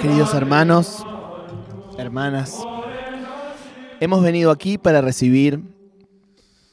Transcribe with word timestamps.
Queridos 0.00 0.34
hermanos, 0.34 1.06
hermanas, 1.96 2.66
hemos 4.00 4.22
venido 4.22 4.50
aquí 4.50 4.78
para 4.78 5.00
recibir 5.00 5.60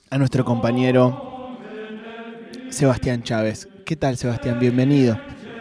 a 0.10 0.18
nuestro 0.18 0.44
compañero 0.44 1.58
Sebastián 2.70 3.24
Chávez. 3.24 3.70
¿Qué 3.86 3.96
tal, 3.96 4.18
Sebastián? 4.18 4.60
Bienvenido. 4.60 5.20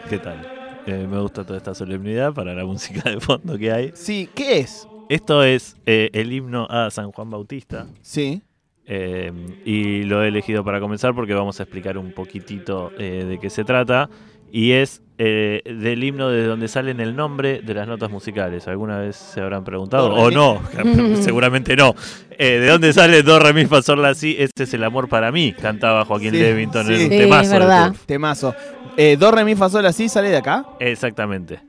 ¿Qué 0.09 0.17
tal? 0.17 0.41
Eh, 0.85 1.05
me 1.07 1.19
gusta 1.19 1.43
toda 1.43 1.57
esta 1.57 1.75
solemnidad 1.75 2.33
para 2.33 2.53
la 2.53 2.65
música 2.65 3.09
de 3.09 3.19
fondo 3.19 3.57
que 3.57 3.71
hay. 3.71 3.91
Sí, 3.93 4.29
¿qué 4.33 4.59
es? 4.59 4.87
Esto 5.09 5.43
es 5.43 5.75
eh, 5.85 6.09
el 6.13 6.33
himno 6.33 6.67
a 6.69 6.89
San 6.89 7.11
Juan 7.11 7.29
Bautista. 7.29 7.87
Sí. 8.01 8.41
Eh, 8.89 9.31
y 9.65 10.03
lo 10.03 10.23
he 10.23 10.27
elegido 10.29 10.63
para 10.65 10.79
comenzar 10.79 11.13
porque 11.13 11.33
vamos 11.35 11.59
a 11.59 11.63
explicar 11.63 11.97
un 11.97 12.11
poquitito 12.11 12.91
eh, 12.97 13.23
de 13.27 13.39
qué 13.39 13.49
se 13.49 13.63
trata. 13.63 14.09
Y 14.51 14.71
es 14.71 15.03
eh, 15.19 15.61
del 15.63 16.03
himno 16.03 16.29
de 16.29 16.43
donde 16.45 16.67
salen 16.67 16.99
el 16.99 17.15
nombre 17.15 17.61
de 17.61 17.73
las 17.75 17.87
notas 17.87 18.09
musicales. 18.09 18.67
¿Alguna 18.67 18.97
vez 18.97 19.15
se 19.15 19.41
habrán 19.41 19.63
preguntado? 19.63 20.09
Do, 20.09 20.15
¿O 20.15 20.31
no? 20.31 20.59
Seguramente 21.21 21.75
no. 21.75 21.93
Eh, 22.31 22.57
¿De 22.59 22.67
dónde 22.67 22.91
sale 22.91 23.21
Do, 23.21 23.37
Re, 23.39 23.53
Mi, 23.53 23.67
Fa, 23.67 23.83
Sol, 23.83 24.01
La, 24.01 24.15
Si? 24.15 24.35
Este 24.39 24.63
es 24.63 24.73
el 24.73 24.83
amor 24.83 25.07
para 25.07 25.31
mí, 25.31 25.53
cantaba 25.53 26.03
Joaquín 26.03 26.31
Sí, 26.31 26.39
Levington 26.39 26.87
sí. 26.87 26.93
en 26.93 27.01
un 27.03 27.09
Sí, 27.11 27.17
temazo. 27.17 27.51
verdad. 27.51 27.95
Temazo. 28.07 28.55
Eh, 28.97 29.17
do, 29.17 29.29
re, 29.31 29.45
mi, 29.45 29.55
fa, 29.55 29.69
sol, 29.69 29.85
así 29.85 30.09
sale 30.09 30.29
de 30.29 30.37
acá. 30.37 30.65
Exactamente. 30.79 31.59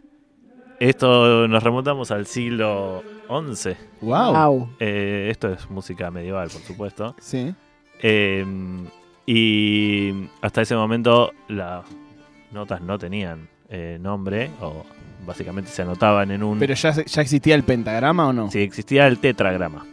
Esto 0.79 1.47
nos 1.47 1.63
remontamos 1.63 2.11
al 2.11 2.25
siglo 2.27 3.05
XI. 3.55 3.77
Wow. 4.01 4.37
Au. 4.37 4.69
Eh, 4.81 5.29
esto 5.31 5.53
es 5.53 5.69
música 5.71 6.11
medieval, 6.11 6.49
por 6.51 6.61
supuesto. 6.63 7.15
Sí. 7.21 7.55
Eh, 8.03 8.45
y 9.27 10.13
hasta 10.43 10.63
ese 10.63 10.75
momento 10.75 11.33
las 11.49 11.85
notas 12.53 12.81
no 12.81 12.99
tenían 12.99 13.49
eh, 13.69 13.99
nombre, 14.01 14.51
o 14.61 14.85
básicamente 15.25 15.71
se 15.71 15.83
anotaban 15.83 16.31
en 16.33 16.43
un... 16.43 16.59
Pero 16.59 16.75
ya, 16.75 16.93
ya 17.05 17.23
existía 17.23 17.55
el 17.55 17.63
pentagrama 17.63 18.27
o 18.29 18.33
no? 18.33 18.51
Sí, 18.51 18.59
existía 18.61 19.07
el 19.07 19.19
tetragrama. 19.19 19.87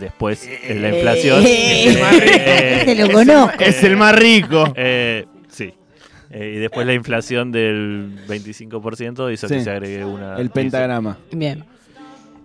Después, 0.00 0.48
en 0.64 0.82
la 0.82 0.88
inflación... 0.94 1.42
Eh, 1.46 2.78
Este 2.80 2.94
lo 2.96 3.12
conozco. 3.12 3.62
Es 3.64 3.82
el 3.84 3.96
más 3.96 4.14
rico. 4.16 4.72
Eh, 4.74 5.24
sí. 5.48 5.72
Eh, 6.30 6.54
y 6.56 6.58
después 6.58 6.84
la 6.86 6.94
inflación 6.94 7.52
del 7.52 8.18
25% 8.28 9.32
hizo 9.32 9.46
que 9.48 9.58
Sí. 9.58 9.64
se 9.64 9.70
agregue 9.70 10.04
una... 10.04 10.36
El 10.36 10.50
pentagrama. 10.50 11.16
Bien. 11.32 11.64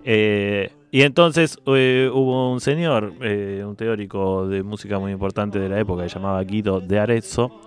Eh, 0.03 0.71
y 0.91 1.03
entonces 1.03 1.57
eh, 1.67 2.09
hubo 2.13 2.51
un 2.51 2.59
señor, 2.59 3.13
eh, 3.21 3.63
un 3.65 3.77
teórico 3.77 4.45
de 4.47 4.61
música 4.61 4.99
muy 4.99 5.13
importante 5.13 5.57
de 5.57 5.69
la 5.69 5.79
época, 5.79 6.03
que 6.03 6.09
llamaba 6.09 6.43
Guido 6.43 6.81
de 6.81 6.99
Arezzo, 6.99 7.61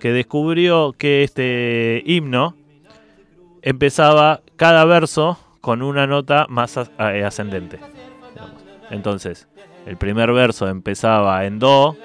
que 0.00 0.10
descubrió 0.10 0.92
que 0.92 1.22
este 1.22 2.02
himno 2.04 2.56
empezaba 3.62 4.40
cada 4.56 4.84
verso 4.84 5.38
con 5.60 5.82
una 5.82 6.08
nota 6.08 6.46
más 6.48 6.76
eh, 6.76 7.24
ascendente. 7.24 7.78
Entonces, 8.90 9.48
el 9.86 9.96
primer 9.96 10.32
verso 10.32 10.68
empezaba 10.68 11.46
en 11.46 11.60
Do, 11.60 11.96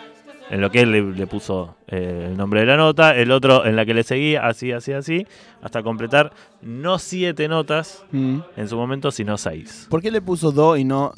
en 0.49 0.61
lo 0.61 0.69
que 0.71 0.81
él 0.81 0.91
le, 0.91 1.01
le 1.01 1.27
puso 1.27 1.75
eh, 1.87 2.27
el 2.29 2.37
nombre 2.37 2.61
de 2.61 2.65
la 2.65 2.77
nota, 2.77 3.15
el 3.15 3.31
otro 3.31 3.65
en 3.65 3.75
la 3.75 3.85
que 3.85 3.93
le 3.93 4.03
seguía, 4.03 4.45
así, 4.47 4.71
así, 4.71 4.93
así, 4.93 5.27
hasta 5.61 5.83
completar 5.83 6.31
no 6.61 6.97
siete 6.99 7.47
notas, 7.47 8.03
Mm. 8.11 8.39
en 8.57 8.67
su 8.67 8.75
momento, 8.77 9.11
sino 9.11 9.37
seis. 9.37 9.87
¿Por 9.89 10.01
qué 10.01 10.09
le 10.11 10.21
puso 10.21 10.51
do 10.51 10.75
y 10.77 10.83
no 10.83 11.13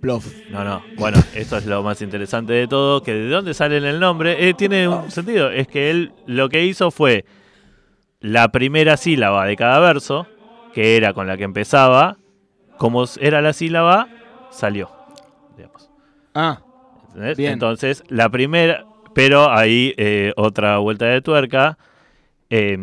plof? 0.00 0.26
No, 0.50 0.64
no. 0.64 0.82
Bueno, 0.98 1.18
esto 1.34 1.56
es 1.56 1.64
lo 1.66 1.82
más 1.82 2.02
interesante 2.02 2.52
de 2.52 2.66
todo, 2.68 3.02
que 3.02 3.14
de 3.14 3.28
dónde 3.28 3.54
sale 3.54 3.78
el 3.78 3.98
nombre, 4.00 4.48
eh, 4.48 4.54
tiene 4.54 4.86
un 4.88 5.10
sentido. 5.10 5.50
Es 5.50 5.66
que 5.68 5.90
él 5.90 6.12
lo 6.26 6.48
que 6.48 6.64
hizo 6.64 6.90
fue 6.90 7.24
la 8.20 8.50
primera 8.52 8.96
sílaba 8.96 9.46
de 9.46 9.56
cada 9.56 9.78
verso, 9.80 10.26
que 10.74 10.96
era 10.96 11.12
con 11.14 11.26
la 11.26 11.36
que 11.36 11.44
empezaba, 11.44 12.16
como 12.78 13.04
era 13.20 13.40
la 13.42 13.52
sílaba, 13.52 14.08
salió. 14.50 14.90
Digamos. 15.56 15.88
Ah, 16.34 16.60
¿Entendés? 17.14 17.36
Bien. 17.36 17.52
Entonces, 17.52 18.02
la 18.08 18.28
primera, 18.28 18.84
pero 19.14 19.50
ahí 19.50 19.94
eh, 19.96 20.32
otra 20.36 20.78
vuelta 20.78 21.06
de 21.06 21.20
tuerca. 21.22 21.78
eh, 22.50 22.76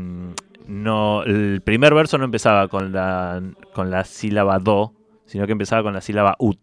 no, 0.67 1.23
el 1.23 1.61
primer 1.63 1.95
verso 1.95 2.19
no 2.19 2.25
empezaba 2.25 2.67
con 2.67 2.91
la, 2.91 3.41
con 3.73 3.89
la 3.89 4.03
sílaba 4.03 4.59
do, 4.59 4.93
sino 5.25 5.47
que 5.47 5.51
empezaba 5.53 5.81
con 5.81 5.93
la 5.93 6.01
sílaba 6.01 6.35
ut. 6.37 6.59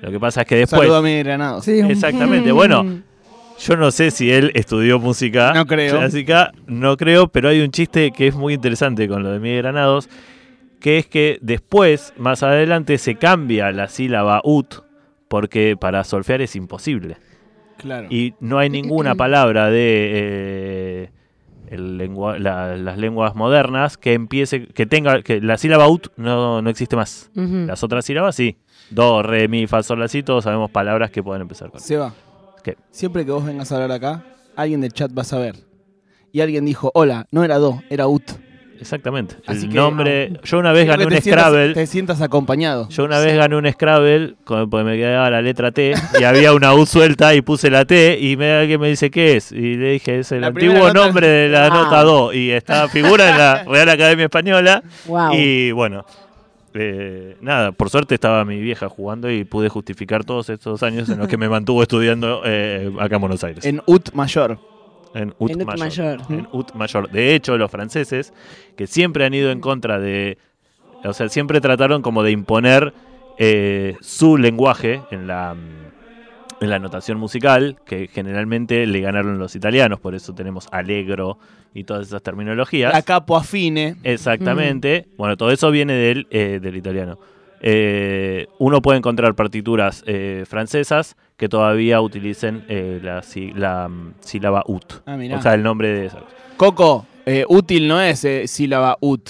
Lo 0.00 0.12
que 0.12 0.20
pasa 0.20 0.42
es 0.42 0.46
que 0.46 0.56
después. 0.56 0.82
saludo 0.82 0.98
a 0.98 1.02
mi 1.02 1.18
granado. 1.22 1.60
Exactamente, 1.66 2.52
bueno. 2.52 3.02
Yo 3.58 3.76
no 3.76 3.92
sé 3.92 4.10
si 4.10 4.32
él 4.32 4.50
estudió 4.54 4.98
música 4.98 5.52
No 5.54 5.64
creo. 5.64 5.96
clásica, 5.96 6.50
no 6.66 6.96
creo, 6.96 7.28
pero 7.28 7.48
hay 7.48 7.60
un 7.60 7.70
chiste 7.70 8.10
que 8.10 8.26
es 8.26 8.34
muy 8.34 8.54
interesante 8.54 9.06
con 9.08 9.22
lo 9.22 9.30
de 9.30 9.38
Miguel 9.38 9.62
Granados, 9.62 10.08
que 10.80 10.98
es 10.98 11.06
que 11.06 11.38
después, 11.40 12.12
más 12.16 12.42
adelante, 12.42 12.98
se 12.98 13.14
cambia 13.14 13.70
la 13.70 13.86
sílaba 13.88 14.40
ut, 14.44 14.74
porque 15.28 15.76
para 15.78 16.04
solfear 16.04 16.40
es 16.42 16.56
imposible. 16.56 17.16
Claro. 17.76 18.06
Y 18.10 18.34
no 18.40 18.58
hay 18.58 18.70
ninguna 18.70 19.14
palabra 19.16 19.68
de 19.70 20.10
eh, 20.12 21.10
el 21.68 21.98
lengua- 21.98 22.38
la- 22.38 22.76
las 22.76 22.98
lenguas 22.98 23.34
modernas 23.34 23.96
que 23.96 24.12
empiece, 24.12 24.66
que 24.66 24.86
tenga, 24.86 25.22
que 25.22 25.40
la 25.40 25.58
sílaba 25.58 25.88
ut 25.88 26.08
no, 26.16 26.62
no 26.62 26.70
existe 26.70 26.94
más. 26.96 27.30
Las 27.34 27.82
otras 27.82 28.04
sílabas 28.04 28.36
sí. 28.36 28.56
Do, 28.90 29.22
re, 29.22 29.48
mi, 29.48 29.66
fa, 29.66 29.82
sol, 29.82 29.98
la, 29.98 30.08
si, 30.08 30.22
todos 30.22 30.44
sabemos 30.44 30.70
palabras 30.70 31.10
que 31.10 31.22
pueden 31.22 31.42
empezar 31.42 31.70
con. 31.70 31.80
Seba, 31.80 32.12
¿Qué? 32.62 32.76
siempre 32.90 33.24
que 33.24 33.32
vos 33.32 33.44
vengas 33.44 33.72
a 33.72 33.76
hablar 33.76 33.92
acá, 33.92 34.24
alguien 34.56 34.80
del 34.82 34.92
chat 34.92 35.10
va 35.16 35.22
a 35.22 35.24
saber. 35.24 35.56
Y 36.32 36.40
alguien 36.42 36.64
dijo, 36.64 36.90
hola, 36.94 37.26
no 37.30 37.44
era 37.44 37.58
do, 37.58 37.80
era 37.90 38.06
ut. 38.08 38.22
Exactamente. 38.80 39.36
Así 39.46 39.64
el 39.64 39.68
que- 39.70 39.74
nombre. 39.76 40.32
Yo 40.44 40.58
una 40.58 40.72
vez 40.72 40.86
gané 40.86 41.04
un 41.04 41.10
te 41.10 41.20
sientas- 41.20 41.44
Scrabble. 41.44 41.74
Te 41.74 41.86
sientas 41.86 42.20
acompañado. 42.20 42.88
Yo 42.90 43.04
una 43.04 43.18
vez 43.18 43.36
gané 43.36 43.56
un 43.56 43.70
Scrabble 43.72 44.34
con- 44.44 44.68
porque 44.68 44.84
me 44.84 44.96
quedaba 44.96 45.30
la 45.30 45.40
letra 45.42 45.70
T 45.72 45.94
y 46.20 46.24
había 46.24 46.52
una 46.52 46.74
U 46.74 46.84
suelta 46.86 47.34
y 47.34 47.40
puse 47.42 47.70
la 47.70 47.84
T 47.84 48.18
y 48.20 48.36
me, 48.36 48.52
alguien 48.52 48.80
me 48.80 48.88
dice 48.88 49.10
¿qué 49.10 49.36
es? 49.36 49.52
Y 49.52 49.74
le 49.76 49.92
dije 49.92 50.18
es 50.20 50.32
el 50.32 50.42
La 50.42 50.48
antiguo 50.48 50.92
nombre 50.92 51.26
de 51.26 51.48
la 51.48 51.66
Ah. 51.66 51.70
nota 51.70 52.02
Do 52.02 52.32
y 52.32 52.50
está 52.50 52.88
figura 52.88 53.30
en 53.30 53.38
la 53.38 53.64
Real 53.64 53.88
Academia 53.88 54.24
Española 54.24 54.82
Wow. 55.06 55.32
y 55.34 55.72
bueno, 55.72 56.04
eh, 56.74 57.36
nada, 57.40 57.70
por 57.72 57.88
suerte 57.90 58.14
estaba 58.14 58.44
mi 58.44 58.60
vieja 58.60 58.88
jugando 58.88 59.30
y 59.30 59.44
pude 59.44 59.68
justificar 59.68 60.24
todos 60.24 60.50
estos 60.50 60.82
años 60.82 61.08
en 61.08 61.18
los 61.18 61.28
que 61.28 61.36
me 61.36 61.48
mantuvo 61.48 61.82
estudiando 61.82 62.42
eh, 62.44 62.90
acá 62.98 63.14
en 63.16 63.20
Buenos 63.20 63.44
Aires. 63.44 63.64
En 63.64 63.80
ut 63.86 64.12
mayor. 64.12 64.58
En 65.14 65.34
ut, 65.38 65.50
En 65.52 65.60
ut 65.62 65.66
mayor. 65.66 65.78
mayor. 65.78 66.20
En 66.28 66.48
ut 66.52 66.74
mayor. 66.74 67.10
De 67.10 67.34
hecho, 67.34 67.56
los 67.56 67.70
franceses, 67.70 68.32
que 68.76 68.86
siempre 68.86 69.24
han 69.24 69.34
ido 69.34 69.50
en 69.50 69.60
contra 69.60 69.98
de. 69.98 70.38
O 71.04 71.12
sea, 71.12 71.28
siempre 71.28 71.60
trataron 71.60 72.02
como 72.02 72.22
de 72.22 72.30
imponer 72.32 72.92
eh, 73.38 73.96
su 74.00 74.36
lenguaje 74.38 75.02
en 75.10 75.26
la, 75.26 75.54
mm, 75.54 76.64
en 76.64 76.70
la 76.70 76.78
notación 76.78 77.18
musical, 77.18 77.76
que 77.84 78.08
generalmente 78.08 78.86
le 78.86 79.00
ganaron 79.00 79.38
los 79.38 79.54
italianos, 79.54 80.00
por 80.00 80.14
eso 80.14 80.34
tenemos 80.34 80.68
allegro 80.72 81.38
y 81.74 81.84
todas 81.84 82.06
esas 82.06 82.22
terminologías. 82.22 82.92
La 82.92 83.02
capo 83.02 83.36
afine. 83.36 83.96
Exactamente. 84.02 85.06
Bueno, 85.16 85.36
todo 85.36 85.50
eso 85.50 85.70
viene 85.70 85.92
del, 85.94 86.26
eh, 86.30 86.58
del 86.62 86.76
italiano. 86.76 87.18
Eh, 87.60 88.46
uno 88.58 88.82
puede 88.82 88.98
encontrar 88.98 89.34
partituras 89.34 90.04
eh, 90.06 90.44
francesas 90.46 91.16
que 91.36 91.48
todavía 91.48 92.00
utilicen 92.00 92.64
eh, 92.68 93.00
la, 93.02 93.22
sí- 93.22 93.52
la, 93.54 93.88
mm, 93.88 94.14
sílaba 94.20 94.62
ut. 94.66 94.84
Ah. 95.06 95.16
O 95.36 95.42
sea, 95.42 95.54
el 95.54 95.62
nombre 95.62 95.88
de 95.88 96.06
esa. 96.06 96.18
Coco, 96.56 97.06
eh, 97.26 97.44
útil 97.48 97.88
no 97.88 98.00
es 98.00 98.24
eh, 98.24 98.46
sílaba 98.46 98.96
ut. 99.00 99.28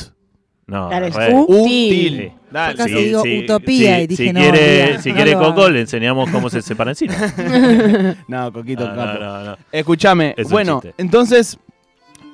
No, 0.66 0.88
Claro, 0.88 1.06
es 1.06 1.14
Útil. 1.16 1.46
Útil. 1.46 2.32
Dale. 2.50 2.84
Digo 2.86 3.22
utopía 3.22 4.00
y 4.00 4.06
dije, 4.06 4.26
si 4.28 4.32
no, 4.32 4.40
quiere, 4.40 4.98
si 5.02 5.10
no 5.10 5.16
quiere 5.16 5.34
Coco, 5.34 5.68
le 5.68 5.80
enseñamos 5.80 6.30
cómo 6.30 6.48
se 6.48 6.62
separa 6.62 6.92
encima. 6.92 7.14
No, 8.28 8.50
Coquito, 8.52 8.88
No, 8.88 8.94
capo. 8.96 9.18
no, 9.18 9.38
no, 9.38 9.44
no. 9.44 9.56
Escúchame, 9.72 10.34
bueno, 10.48 10.80
entonces 10.96 11.58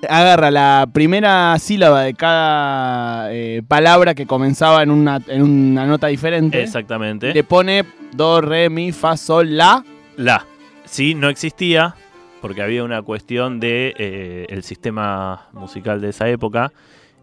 agarra 0.09 0.51
la 0.51 0.89
primera 0.93 1.57
sílaba 1.59 2.03
de 2.03 2.15
cada 2.15 3.33
eh, 3.33 3.63
palabra 3.67 4.15
que 4.15 4.27
comenzaba 4.27 4.83
en 4.83 4.91
una, 4.91 5.21
en 5.29 5.43
una 5.43 5.87
nota 5.87 6.07
diferente. 6.09 6.63
Exactamente. 6.63 7.33
Le 7.35 7.45
pone 7.45 7.85
do, 8.13 8.41
re, 8.41 8.71
mi, 8.71 8.93
fa, 8.93 9.17
sol, 9.17 9.57
la. 9.57 9.85
La. 10.17 10.45
Sí, 10.85 11.15
no 11.15 11.29
existía, 11.29 11.95
porque 12.41 12.63
había 12.63 12.83
una 12.85 13.03
cuestión 13.03 13.61
de 13.61 13.95
eh, 13.99 14.47
el 14.49 14.63
sistema 14.65 15.49
musical 15.53 16.01
de 16.01 16.09
esa 16.11 16.29
época. 16.29 16.73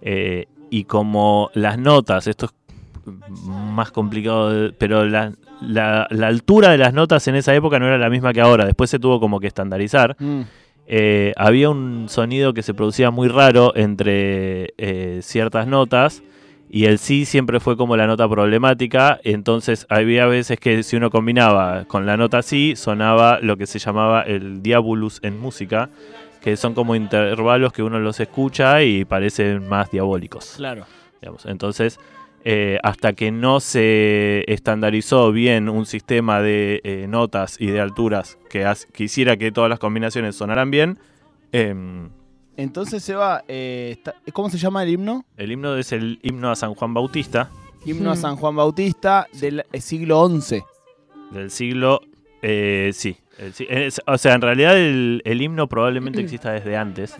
eh, 0.01 0.45
y 0.69 0.83
como 0.83 1.49
las 1.53 1.77
notas, 1.79 2.27
esto 2.27 2.47
es 2.47 2.51
más 3.45 3.89
complicado, 3.91 4.51
de- 4.51 4.73
pero 4.73 5.05
la, 5.05 5.31
la- 5.61 6.07
la 6.09 6.27
altura 6.27 6.69
de 6.71 6.77
las 6.77 6.93
notas 6.93 7.25
en 7.29 7.35
esa 7.35 7.55
época 7.55 7.79
no 7.79 7.87
era 7.87 7.97
la 7.97 8.09
misma 8.09 8.33
que 8.33 8.41
ahora. 8.41 8.65
Después 8.65 8.89
se 8.89 8.99
tuvo 8.99 9.19
como 9.19 9.39
que 9.39 9.47
estandarizar. 9.47 10.15
Mm. 10.19 10.41
Eh, 10.87 11.33
había 11.35 11.69
un 11.69 12.07
sonido 12.07 12.53
que 12.53 12.63
se 12.63 12.73
producía 12.73 13.11
muy 13.11 13.27
raro 13.27 13.75
entre 13.75 14.73
eh, 14.77 15.19
ciertas 15.21 15.67
notas 15.67 16.23
y 16.69 16.85
el 16.85 16.97
sí 16.97 17.25
siempre 17.25 17.59
fue 17.59 17.75
como 17.75 17.97
la 17.97 18.07
nota 18.07 18.27
problemática, 18.27 19.19
entonces 19.23 19.85
había 19.89 20.25
veces 20.27 20.59
que 20.59 20.83
si 20.83 20.95
uno 20.95 21.09
combinaba 21.09 21.85
con 21.85 22.05
la 22.05 22.15
nota 22.15 22.41
sí, 22.41 22.75
sonaba 22.75 23.39
lo 23.41 23.57
que 23.57 23.67
se 23.67 23.79
llamaba 23.79 24.21
el 24.21 24.61
diabolus 24.63 25.19
en 25.23 25.39
música, 25.39 25.89
que 26.41 26.55
son 26.55 26.73
como 26.73 26.95
intervalos 26.95 27.73
que 27.73 27.83
uno 27.83 27.99
los 27.99 28.19
escucha 28.21 28.81
y 28.83 29.03
parecen 29.03 29.67
más 29.67 29.91
diabólicos. 29.91 30.53
Claro. 30.55 30.85
digamos. 31.21 31.45
Entonces, 31.45 31.99
eh, 32.49 32.79
hasta 32.81 33.11
que 33.11 33.29
no 33.29 33.59
se 33.59 34.45
estandarizó 34.47 35.33
bien 35.33 35.67
un 35.67 35.85
sistema 35.85 36.41
de 36.41 36.79
eh, 36.85 37.05
notas 37.09 37.57
y 37.59 37.67
de 37.67 37.81
alturas 37.81 38.37
que, 38.49 38.65
que 38.93 39.03
hiciera 39.03 39.35
que 39.35 39.51
todas 39.51 39.69
las 39.69 39.79
combinaciones 39.79 40.37
sonaran 40.37 40.71
bien, 40.71 40.97
em, 41.51 42.09
Entonces, 42.55 43.03
Seba, 43.03 43.43
eh, 43.49 43.89
está- 43.97 44.15
¿cómo 44.31 44.49
se 44.49 44.57
llama 44.57 44.83
el 44.83 44.89
himno? 44.91 45.25
el 45.35 45.51
himno 45.51 45.75
es 45.75 45.91
el 45.91 46.19
himno 46.23 46.49
a 46.49 46.55
San 46.55 46.73
Juan 46.73 46.93
Bautista 46.93 47.49
Himno 47.85 48.11
a 48.11 48.15
Hmm. 48.15 48.17
San 48.21 48.35
Juan 48.37 48.55
Bautista 48.55 49.27
del 49.39 49.65
eh, 49.73 49.81
siglo 49.81 50.27
XI. 50.29 50.63
del 51.31 51.51
siglo... 51.51 51.99
eh, 52.41 52.91
sí. 52.93 53.17
el 53.39 53.53
si- 53.53 53.67
es- 53.69 54.01
o 54.07 54.17
sea, 54.17 54.33
en 54.35 54.41
realidad 54.41 54.77
el, 54.77 55.21
el 55.25 55.41
himno 55.41 55.67
probablemente 55.67 56.21
exista 56.21 56.51
desde 56.53 56.77
antes. 56.77 57.15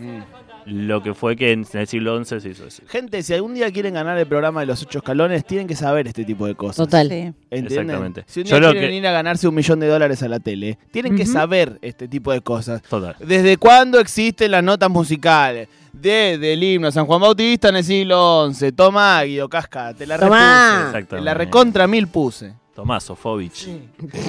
Lo 0.69 1.01
que 1.01 1.13
fue 1.13 1.35
que 1.37 1.53
en 1.53 1.65
el 1.73 1.87
siglo 1.87 2.23
XI 2.23 2.41
se 2.41 2.49
hizo 2.49 2.65
así. 2.67 2.83
Gente, 2.87 3.23
si 3.23 3.33
algún 3.33 3.53
día 3.53 3.71
quieren 3.71 3.93
ganar 3.93 4.17
el 4.17 4.27
programa 4.27 4.59
de 4.59 4.65
los 4.65 4.81
ocho 4.83 4.97
escalones, 4.99 5.45
tienen 5.45 5.65
que 5.65 5.75
saber 5.75 6.07
este 6.07 6.25
tipo 6.25 6.45
de 6.45 6.55
cosas. 6.55 6.75
Total. 6.85 7.07
Sí. 7.07 7.15
¿Entienden? 7.49 7.65
Exactamente. 7.89 8.23
Si 8.27 8.41
un 8.41 8.45
Yo 8.47 8.57
día 8.59 8.67
lo 8.67 8.71
quieren 8.73 8.89
que- 8.91 8.97
ir 8.97 9.07
a 9.07 9.11
ganarse 9.13 9.47
un 9.47 9.55
millón 9.55 9.79
de 9.79 9.87
dólares 9.87 10.21
a 10.23 10.27
la 10.27 10.39
tele, 10.41 10.77
tienen 10.91 11.15
que 11.15 11.25
saber 11.25 11.79
este 11.81 12.07
tipo 12.09 12.33
de 12.33 12.41
cosas. 12.41 12.81
Total. 12.81 13.15
¿Desde 13.19 13.55
cuándo 13.57 13.99
existen 13.99 14.51
las 14.51 14.63
notas 14.63 14.89
musicales? 14.89 15.69
Desde 15.93 16.53
el 16.53 16.61
himno 16.61 16.91
San 16.91 17.05
Juan 17.05 17.21
Bautista 17.21 17.69
en 17.69 17.77
el 17.77 17.83
siglo 17.83 18.51
XI. 18.53 18.71
Tomá, 18.73 19.23
Guido 19.23 19.47
Casca, 19.49 19.93
te 19.93 20.05
la 20.05 20.19
Tomá. 20.19 20.69
repuse. 20.73 20.85
Exactamente. 20.87 21.15
Te 21.15 21.21
la 21.21 21.33
recontra 21.33 21.87
mil 21.87 22.07
puse. 22.07 22.53
Tomás 22.77 23.05
Sofovich. 23.05 23.67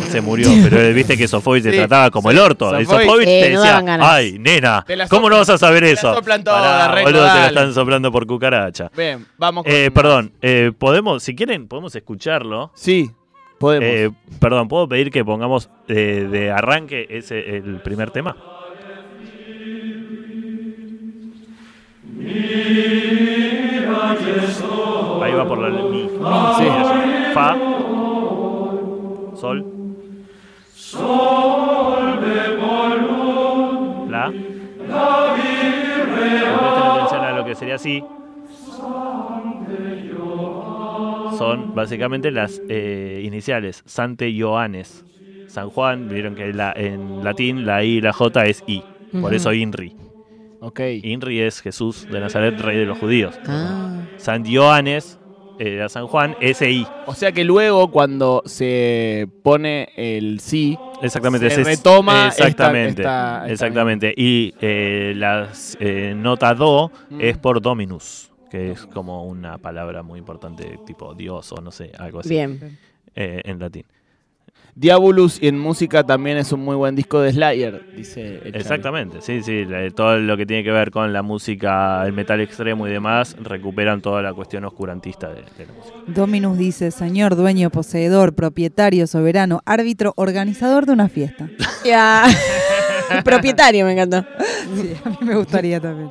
Se 0.09 0.23
murió, 0.23 0.49
pero 0.65 0.81
eh, 0.81 0.95
viste 0.95 1.19
que 1.19 1.29
Sofovich 1.29 1.65
se 1.65 1.71
Sí, 1.71 1.77
trataba 1.77 2.11
como 2.11 2.31
sí, 2.31 2.37
el 2.39 2.43
orto. 2.43 2.75
El 2.75 2.87
Sofovich- 2.87 3.05
Sofovich 3.05 3.29
Eh, 3.29 3.41
te 3.43 3.51
decía, 3.51 3.83
ay, 4.01 4.39
nena, 4.39 4.83
Te 4.87 4.97
la 4.97 5.07
¿cómo 5.07 5.29
no 5.29 5.37
vas 5.37 5.51
a 5.51 5.59
saber 5.59 5.81
te 5.83 5.89
la 5.89 5.93
eso? 5.93 6.15
soplan 6.15 6.43
toda, 6.43 6.89
Pará, 6.89 7.03
boludo, 7.03 7.25
te 7.25 7.27
la 7.41 7.47
están 7.49 7.75
soplando 7.75 8.11
por 8.11 8.27
cucaracha. 8.27 8.91
Ven, 8.97 9.27
vamos 9.37 9.65
con 9.65 9.73
Eh, 9.75 9.91
perdón, 9.91 10.33
eh, 10.41 10.73
podemos, 10.79 11.23
si 11.23 11.37
quieren, 11.37 11.69
podemos 11.69 11.95
escucharlo. 11.95 12.71
Sí, 12.75 13.11
podemos. 13.59 13.87
Eh, 13.87 14.11
perdón, 14.41 14.67
¿puedo 14.69 14.89
pedir 14.89 15.11
que 15.11 15.23
pongamos 15.27 15.69
eh, 15.87 16.27
de 16.31 16.51
arranque 16.51 17.07
ese 17.11 17.59
el 17.59 17.83
primer 17.83 18.11
tema? 18.13 18.35
Ahí 25.23 25.33
va 25.35 25.47
por 25.47 25.59
la 25.59 25.69
mi. 25.69 26.09
Sí. 26.09 26.67
Fa. 27.35 27.57
Sol. 29.39 29.65
La. 34.11 34.31
Presten 34.31 36.85
atención 36.85 37.25
a 37.25 37.33
lo 37.37 37.45
que 37.45 37.55
sería 37.55 37.75
así. 37.77 38.03
Son 41.37 41.75
básicamente 41.75 42.31
las 42.31 42.61
eh, 42.69 43.23
iniciales. 43.25 43.83
Sante 43.87 44.31
Ioannes. 44.33 45.05
San 45.47 45.71
Juan, 45.71 46.09
vieron 46.09 46.35
que 46.35 46.53
la- 46.53 46.73
en 46.77 47.23
latín 47.25 47.65
la 47.65 47.83
I 47.85 47.99
y 47.99 48.01
la 48.01 48.13
J 48.13 48.45
es 48.47 48.63
I. 48.67 48.83
Por 49.21 49.33
eso 49.35 49.53
INRI. 49.53 49.95
ok. 50.61 50.81
INRI 51.03 51.41
es 51.41 51.61
Jesús 51.63 52.07
de 52.11 52.21
Nazaret, 52.21 52.61
rey 52.61 52.77
de 52.77 52.85
los 52.87 52.99
judíos. 52.99 53.39
Ah. 53.47 54.01
San 54.19 54.45
Ioannes 54.45 55.18
era 55.59 55.89
San 55.89 56.07
Juan, 56.07 56.37
SI. 56.41 56.87
O 57.07 57.15
sea 57.15 57.33
que 57.33 57.45
luego 57.45 57.91
cuando 57.91 58.43
se 58.47 59.29
pone 59.43 59.89
el 59.97 60.41
sí, 60.41 60.79
Exactamente. 61.03 61.51
Se 61.51 61.61
es- 61.63 61.67
retoma 61.67 62.29
esta- 62.29 62.45
exactamente. 62.45 63.03
esta- 63.03 63.41
esta 63.43 63.53
exactamente. 63.53 64.15
Y 64.17 64.55
eh, 64.61 65.13
la 65.17 65.49
eh, 65.81 66.15
nota 66.17 66.55
do 66.55 66.91
Mm. 67.11 67.21
es 67.21 67.39
por 67.39 67.61
dominus, 67.61 68.31
que 68.51 68.73
es 68.73 68.87
como 68.87 69.25
una 69.25 69.59
palabra 69.59 70.03
muy 70.03 70.19
importante, 70.19 70.79
tipo 70.87 71.15
Dios 71.15 71.53
o 71.53 71.61
no 71.61 71.71
sé, 71.71 71.93
algo 71.99 72.21
así. 72.21 72.31
Bien. 72.31 72.79
eh, 73.15 73.41
en 73.45 73.59
latín. 73.59 73.85
Diabolus 74.79 75.43
y 75.43 75.49
en 75.49 75.59
música 75.59 76.05
también 76.05 76.37
es 76.37 76.53
un 76.53 76.61
muy 76.61 76.77
buen 76.77 76.95
disco 76.95 77.21
de 77.21 77.33
Slayer, 77.33 77.85
dice 77.97 78.41
el. 78.45 78.55
Exactamente, 78.55 79.21
sí, 79.21 79.43
sí. 79.43 79.67
todo 79.97 80.19
lo 80.19 80.37
que 80.37 80.47
tiene 80.47 80.63
que 80.63 80.71
ver 80.71 80.93
con 80.93 81.13
la 81.13 81.23
música, 81.23 82.07
el 82.07 82.13
metal 82.13 82.41
extremo 82.41 82.87
y 82.87 82.91
demás, 82.93 83.37
recuperan 83.41 84.01
toda 84.01 84.23
la 84.23 84.33
cuestión 84.33 84.65
oscurantista 84.67 85.31
de, 85.31 85.43
de 85.57 85.67
la 85.67 85.73
música. 85.73 85.97
Dominus 86.07 86.57
dice, 86.59 86.93
señor, 86.93 87.35
dueño, 87.35 87.71
poseedor, 87.71 88.37
propietario, 88.37 89.09
soberano, 89.09 89.63
árbitro, 89.65 90.13
organizador 90.15 90.87
de 90.87 90.93
una 90.93 91.09
fiesta. 91.09 91.49
Ya. 91.85 92.27
Propietario, 93.25 93.85
me 93.85 93.93
encantó. 93.93 94.27
Sí, 94.75 94.93
a 95.05 95.11
mí 95.11 95.17
me 95.23 95.37
gustaría 95.37 95.81
también. 95.81 96.11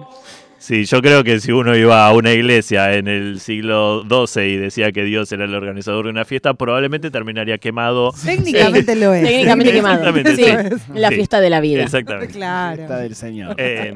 Sí, 0.68 0.84
yo 0.84 1.02
creo 1.02 1.24
que 1.24 1.40
si 1.40 1.54
uno 1.54 1.74
iba 1.78 2.06
a 2.06 2.12
una 2.14 2.34
iglesia 2.34 2.94
en 2.96 3.08
el 3.08 3.40
siglo 3.40 4.04
XII 4.04 4.44
y 4.44 4.58
decía 4.58 4.92
que 4.92 5.06
Dios 5.06 5.31
era 5.31 5.46
el 5.46 5.56
organizador 5.56 6.04
de 6.06 6.12
una 6.12 6.25
fiesta, 6.25 6.54
probablemente 6.56 7.10
terminaría 7.10 7.58
quemado. 7.58 8.12
Técnicamente 8.25 8.94
lo 8.98 9.14
es. 9.14 9.24
Técnicamente 9.25 9.72
quemado. 9.72 9.96
Exactamente, 10.10 10.36
Sí, 10.36 10.44
sí. 10.44 10.92
La 10.94 11.08
Sí. 11.08 11.16
fiesta 11.16 11.40
de 11.40 11.50
la 11.50 11.62
vida. 11.62 11.84
Exactamente. 11.84 12.34
Claro. 12.34 12.81
Está 12.81 12.98
del 12.98 13.16
señor. 13.16 13.56
Eh, 13.58 13.94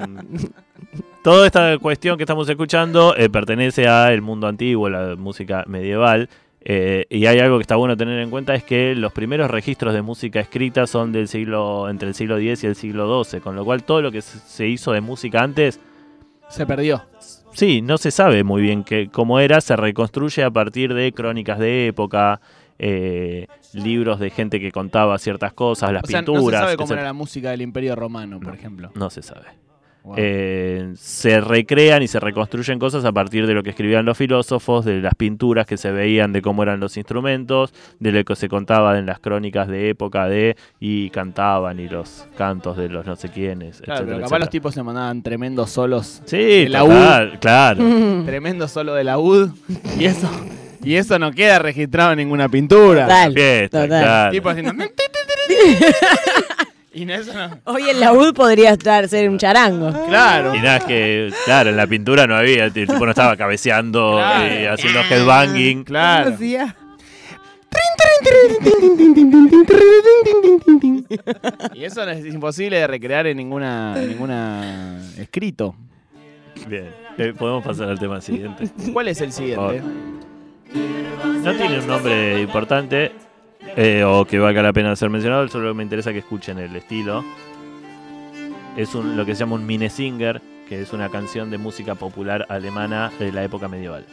toda 1.24 1.46
esta 1.46 1.78
cuestión 1.78 2.16
que 2.16 2.24
estamos 2.24 2.48
escuchando 2.50 3.16
eh, 3.18 3.30
pertenece 3.30 3.88
al 3.90 4.22
mundo 4.22 4.48
antiguo, 4.48 4.88
la 4.90 5.16
música 5.18 5.66
medieval. 5.68 6.30
eh, 6.64 7.06
y 7.10 7.26
hay 7.26 7.40
algo 7.40 7.58
que 7.58 7.64
está 7.64 7.76
bueno 7.76 7.98
tener 7.98 8.20
en 8.20 8.30
cuenta 8.30 8.54
es 8.56 8.64
que 8.64 8.94
los 8.96 9.12
primeros 9.12 9.50
registros 9.52 9.94
de 9.96 10.04
música 10.04 10.40
escrita 10.40 10.86
son 10.88 11.12
del 11.12 11.28
siglo 11.28 11.90
entre 11.90 12.08
el 12.08 12.14
siglo 12.14 12.38
X 12.38 12.64
y 12.64 12.68
el 12.68 12.76
siglo 12.76 13.24
XII, 13.26 13.40
con 13.42 13.56
lo 13.58 13.66
cual 13.66 13.84
todo 13.84 14.02
lo 14.02 14.12
que 14.12 14.22
se 14.22 14.68
hizo 14.68 14.92
de 14.94 15.02
música 15.02 15.42
antes, 15.42 15.80
Se 16.52 16.66
perdió. 16.66 17.04
sí, 17.54 17.82
no 17.82 17.98
se 17.98 18.12
sabe 18.12 18.44
muy 18.44 18.62
bien 18.62 18.84
que, 18.84 19.10
cómo 19.10 19.40
era, 19.40 19.62
se 19.62 19.76
reconstruye 19.76 20.44
a 20.44 20.52
partir 20.52 20.94
de 20.94 21.12
crónicas 21.14 21.60
de 21.60 21.88
época, 21.88 22.42
eh, 22.80 23.48
libros 23.74 24.20
de 24.20 24.30
gente 24.30 24.60
que 24.60 24.72
contaba 24.72 25.18
ciertas 25.18 25.54
cosas, 25.54 25.92
las 25.94 26.04
O 26.04 26.08
sea, 26.08 26.20
pinturas. 26.20 26.44
no 26.44 26.50
se 26.52 26.58
sabe 26.58 26.78
cómo 26.78 26.94
era 26.94 27.04
la 27.04 27.14
música 27.14 27.52
del 27.52 27.62
Imperio 27.62 27.96
Romano, 27.96 28.40
por 28.40 28.54
ejemplo. 28.54 28.92
No 28.96 29.10
se 29.10 29.22
sabe. 29.22 29.48
Wow. 30.04 30.16
Eh, 30.18 30.94
se 30.98 31.42
recrean 31.42 32.02
y 32.02 32.08
se 32.08 32.20
reconstruyen 32.20 32.80
cosas 32.80 33.06
a 33.06 33.12
partir 33.12 33.46
de 33.46 33.54
lo 33.54 33.62
que 33.62 33.70
escribían 33.70 34.04
los 34.04 34.18
filósofos, 34.18 34.84
de 34.84 35.00
las 35.00 35.14
pinturas 35.14 35.68
que 35.68 35.78
se 35.78 35.92
veían 35.92 36.34
de 36.34 36.42
cómo 36.42 36.64
eran 36.64 36.80
los 36.80 36.98
instrumentos, 36.98 37.72
de 38.00 38.12
lo 38.12 38.24
que 38.24 38.36
se 38.36 38.50
contaba 38.50 38.98
en 38.98 39.06
las 39.06 39.20
crónicas 39.20 39.68
de 39.68 39.90
época 39.90 40.28
de 40.28 40.58
y 40.80 41.12
cantaban 41.12 41.80
y 41.80 41.88
los 41.88 42.26
cantos 42.36 42.78
de 42.78 42.90
los 42.90 43.06
no 43.06 43.16
sé 43.16 43.30
quiénes, 43.30 43.82
claro, 43.82 44.06
pero 44.06 44.16
capaz 44.18 44.24
etcétera. 44.26 44.40
los 44.40 44.50
tipos 44.50 44.74
se 44.74 44.82
mandaban 44.84 45.22
tremendos 45.22 45.70
solos. 45.70 46.24
Sí, 46.26 46.38
de 46.38 46.70
la 46.70 46.80
total, 46.80 47.40
claro. 47.40 47.84
Tremendo 48.26 48.68
solo 48.68 48.96
de 48.96 49.04
la 49.04 49.20
UD. 49.20 49.52
Y 50.00 50.06
eso, 50.06 50.30
y 50.84 50.96
eso 50.96 51.20
no 51.20 51.32
queda 51.32 51.60
registrado 51.60 52.14
en 52.14 52.18
ninguna 52.18 52.50
pintura. 52.50 53.04
Total. 53.04 53.34
Fiesta, 53.34 53.84
total. 53.84 54.04
claro. 54.04 54.32
Tipo 54.32 54.50
haciendo. 54.50 54.74
Y 56.94 57.06
no, 57.06 57.14
eso 57.14 57.34
no. 57.34 57.60
Hoy 57.66 57.84
en 57.90 58.00
la 58.00 58.12
UD 58.14 58.34
podría 58.34 58.72
estar 58.72 59.08
ser 59.08 59.30
un 59.30 59.38
charango. 59.38 59.92
Claro. 60.08 60.54
Y 60.56 60.60
nada, 60.60 60.78
es 60.78 60.84
que, 60.86 61.34
claro, 61.46 61.70
en 61.70 61.78
la 61.78 61.88
pintura 61.88 62.28
no 62.28 62.36
había, 62.36 62.66
el 62.66 62.74
tipo 62.74 62.94
no 63.06 63.10
estaba 63.12 63.36
cabeceando 63.38 64.14
Claro. 64.18 64.54
y 64.62 64.66
haciendo 64.66 65.00
headbanging. 65.10 65.84
Claro. 65.86 66.36
Y 71.74 71.84
eso 71.84 72.06
no 72.06 72.12
es 72.12 72.26
imposible 72.26 72.78
de 72.78 72.88
recrear 72.88 73.28
en 73.28 73.38
ninguna, 73.38 73.94
en 73.98 74.10
ninguna 74.10 75.00
escrito. 75.18 75.76
Bien, 76.68 76.90
eh, 77.18 77.34
podemos 77.38 77.64
pasar 77.64 77.90
al 77.90 78.00
tema 78.00 78.22
siguiente. 78.22 78.66
¿Cuál 78.94 79.08
es 79.08 79.22
el 79.22 79.32
siguiente? 79.32 79.82
No 81.44 81.54
tiene 81.56 81.80
un 81.80 81.88
nombre 81.88 82.42
importante 82.42 83.12
eh, 83.76 84.04
o 84.04 84.26
que 84.26 84.40
valga 84.40 84.62
la 84.62 84.74
pena 84.74 84.96
ser 84.96 85.10
mencionado, 85.10 85.48
solo 85.48 85.74
me 85.74 85.84
interesa 85.84 86.12
que 86.12 86.20
escuchen 86.20 86.60
el 86.60 86.76
estilo. 86.76 87.24
Es 88.78 88.96
un, 88.96 89.18
lo 89.18 89.26
que 89.26 89.36
se 89.36 89.42
llama 89.42 89.56
un 89.56 89.66
Minnesänger, 89.66 90.42
que 90.68 90.82
es 90.82 90.94
una 90.94 91.10
canción 91.10 91.52
de 91.52 91.58
música 91.58 91.96
popular 91.96 92.46
alemana 92.50 93.12
de 93.20 93.32
la 93.32 93.44
época 93.44 93.68
medieval. 93.68 94.06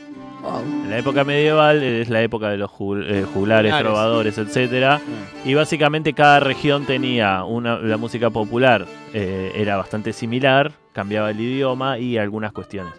En 0.84 0.90
la 0.90 0.98
época 0.98 1.24
medieval 1.24 1.82
es 1.82 2.08
la 2.08 2.22
época 2.22 2.48
de 2.50 2.56
los 2.56 2.70
eh, 2.70 2.74
juglares, 2.74 3.26
Juglares. 3.32 3.78
trovadores, 3.78 4.38
etcétera, 4.38 5.00
y 5.44 5.54
básicamente 5.54 6.12
cada 6.12 6.40
región 6.40 6.84
tenía 6.86 7.44
una, 7.44 7.78
la 7.78 7.96
música 7.96 8.30
popular 8.30 8.86
eh, 9.12 9.52
era 9.54 9.76
bastante 9.76 10.12
similar, 10.12 10.72
cambiaba 10.92 11.30
el 11.30 11.40
idioma 11.40 11.98
y 11.98 12.18
algunas 12.18 12.52
cuestiones. 12.52 12.92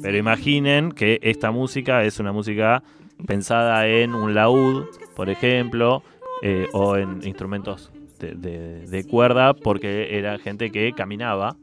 Pero 0.00 0.16
imaginen 0.16 0.92
que 0.92 1.18
esta 1.22 1.50
música 1.50 2.04
es 2.04 2.20
una 2.20 2.32
música 2.32 2.82
pensada 3.26 3.86
en 3.86 4.14
un 4.14 4.34
laúd, 4.34 4.84
por 5.16 5.28
ejemplo, 5.30 6.02
eh, 6.42 6.66
o 6.72 6.96
en 6.96 7.20
instrumentos 7.26 7.90
de, 8.20 8.34
de- 8.34 8.86
de 8.86 9.04
cuerda, 9.06 9.54
porque 9.54 10.16
era 10.18 10.38
gente 10.38 10.70
que 10.70 10.92
caminaba 10.92 11.56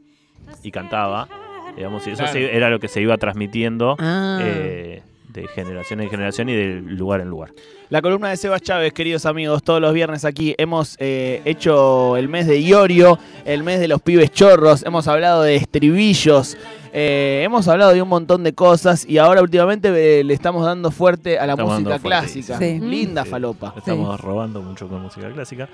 y 0.62 0.70
cantaba 0.70 1.28
Digamos, 1.76 2.06
y 2.06 2.10
eso 2.12 2.22
Claro. 2.22 2.32
se- 2.32 2.56
era 2.56 2.70
lo 2.70 2.80
que 2.80 2.88
se 2.88 3.02
iba 3.02 3.18
transmitiendo 3.18 3.96
Ah. 3.98 4.38
eh, 4.42 5.02
de 5.28 5.46
generación 5.48 6.00
en 6.00 6.08
generación 6.08 6.48
y 6.48 6.54
de 6.56 6.80
lugar 6.80 7.20
en 7.20 7.28
lugar. 7.28 7.50
La 7.90 8.00
columna 8.00 8.30
de 8.30 8.38
Sebas 8.38 8.62
Chávez, 8.62 8.94
queridos 8.94 9.26
amigos, 9.26 9.62
todos 9.62 9.82
los 9.82 9.92
viernes 9.92 10.24
aquí 10.24 10.54
hemos 10.56 10.96
eh, 11.00 11.42
hecho 11.44 12.16
el 12.16 12.28
mes 12.30 12.46
de 12.46 12.60
Iorio, 12.62 13.18
el 13.44 13.62
mes 13.62 13.78
de 13.78 13.88
los 13.88 14.00
pibes 14.00 14.30
chorros, 14.30 14.84
hemos 14.86 15.06
hablado 15.06 15.42
de 15.42 15.56
estribillos, 15.56 16.56
eh, 16.98 17.42
hemos 17.44 17.68
hablado 17.68 17.92
de 17.92 18.00
un 18.00 18.08
montón 18.08 18.42
de 18.42 18.54
cosas 18.54 19.04
y 19.06 19.18
ahora 19.18 19.42
últimamente 19.42 19.88
eh, 20.20 20.24
le 20.24 20.32
estamos 20.32 20.64
dando 20.64 20.90
fuerte 20.90 21.38
a 21.38 21.46
la 21.46 21.52
Estamos 21.52 21.74
música 21.80 21.98
clásica. 21.98 22.58
sí. 22.58 22.80
Linda 22.80 23.24
Sí. 23.24 23.28
falopa. 23.30 23.74
Estamos 23.76 24.18
robando 24.18 24.62
mucho 24.62 24.88
con 24.88 25.02
música 25.02 25.30
clásica. 25.30 25.68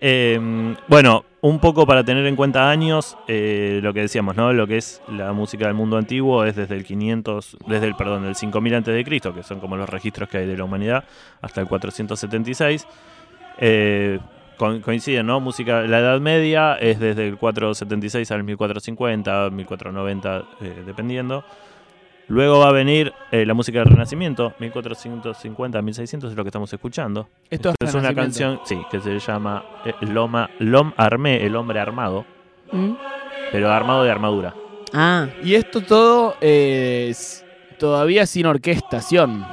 Eh, 0.00 0.74
bueno, 0.88 1.24
un 1.42 1.60
poco 1.60 1.86
para 1.86 2.02
tener 2.02 2.26
en 2.26 2.34
cuenta 2.34 2.68
años, 2.68 3.16
eh, 3.28 3.78
lo 3.80 3.94
que 3.94 4.00
decíamos, 4.00 4.34
¿no? 4.34 4.52
Lo 4.52 4.66
que 4.66 4.78
es 4.78 5.00
la 5.06 5.32
música 5.32 5.66
del 5.66 5.74
mundo 5.74 5.98
antiguo 5.98 6.44
es 6.44 6.56
desde 6.56 6.74
el 6.74 6.84
500, 6.84 7.58
desde 7.68 7.86
el, 7.86 7.94
perdón, 7.94 8.24
del 8.24 8.34
5000 8.34 8.74
antes 8.74 8.92
de 8.92 9.04
Cristo, 9.04 9.32
que 9.32 9.44
son 9.44 9.60
como 9.60 9.76
los 9.76 9.88
registros 9.88 10.28
que 10.28 10.38
hay 10.38 10.46
de 10.46 10.56
la 10.56 10.64
humanidad, 10.64 11.04
hasta 11.42 11.60
el 11.60 11.68
476. 11.68 12.84
Co- 14.56 14.80
coinciden, 14.80 15.26
¿no? 15.26 15.40
Música, 15.40 15.82
la 15.82 15.98
Edad 16.00 16.20
Media 16.20 16.74
es 16.74 16.98
desde 16.98 17.28
el 17.28 17.36
476 17.36 18.30
al 18.30 18.42
1450, 18.44 19.50
1490, 19.50 20.44
eh, 20.60 20.82
dependiendo. 20.86 21.44
Luego 22.28 22.58
va 22.58 22.70
a 22.70 22.72
venir 22.72 23.12
eh, 23.30 23.46
la 23.46 23.54
música 23.54 23.78
del 23.78 23.88
Renacimiento, 23.88 24.52
1450, 24.58 25.80
1600 25.80 26.30
es 26.32 26.36
lo 26.36 26.42
que 26.42 26.48
estamos 26.48 26.72
escuchando. 26.72 27.28
Esto 27.50 27.70
es 27.80 27.88
es 27.88 27.94
una 27.94 28.12
canción, 28.14 28.60
sí, 28.64 28.80
que 28.90 29.00
se 29.00 29.18
llama 29.20 29.62
eh, 29.84 29.92
Loma, 30.00 30.50
Lom 30.58 30.92
Armé, 30.96 31.44
el 31.46 31.54
hombre 31.54 31.78
armado, 31.78 32.24
¿Mm? 32.72 32.94
pero 33.52 33.70
armado 33.70 34.02
de 34.02 34.10
armadura. 34.10 34.54
Ah, 34.92 35.28
Y 35.44 35.54
esto 35.54 35.82
todo 35.82 36.34
eh, 36.40 37.06
es 37.10 37.44
todavía 37.78 38.26
sin 38.26 38.46
orquestación, 38.46 39.44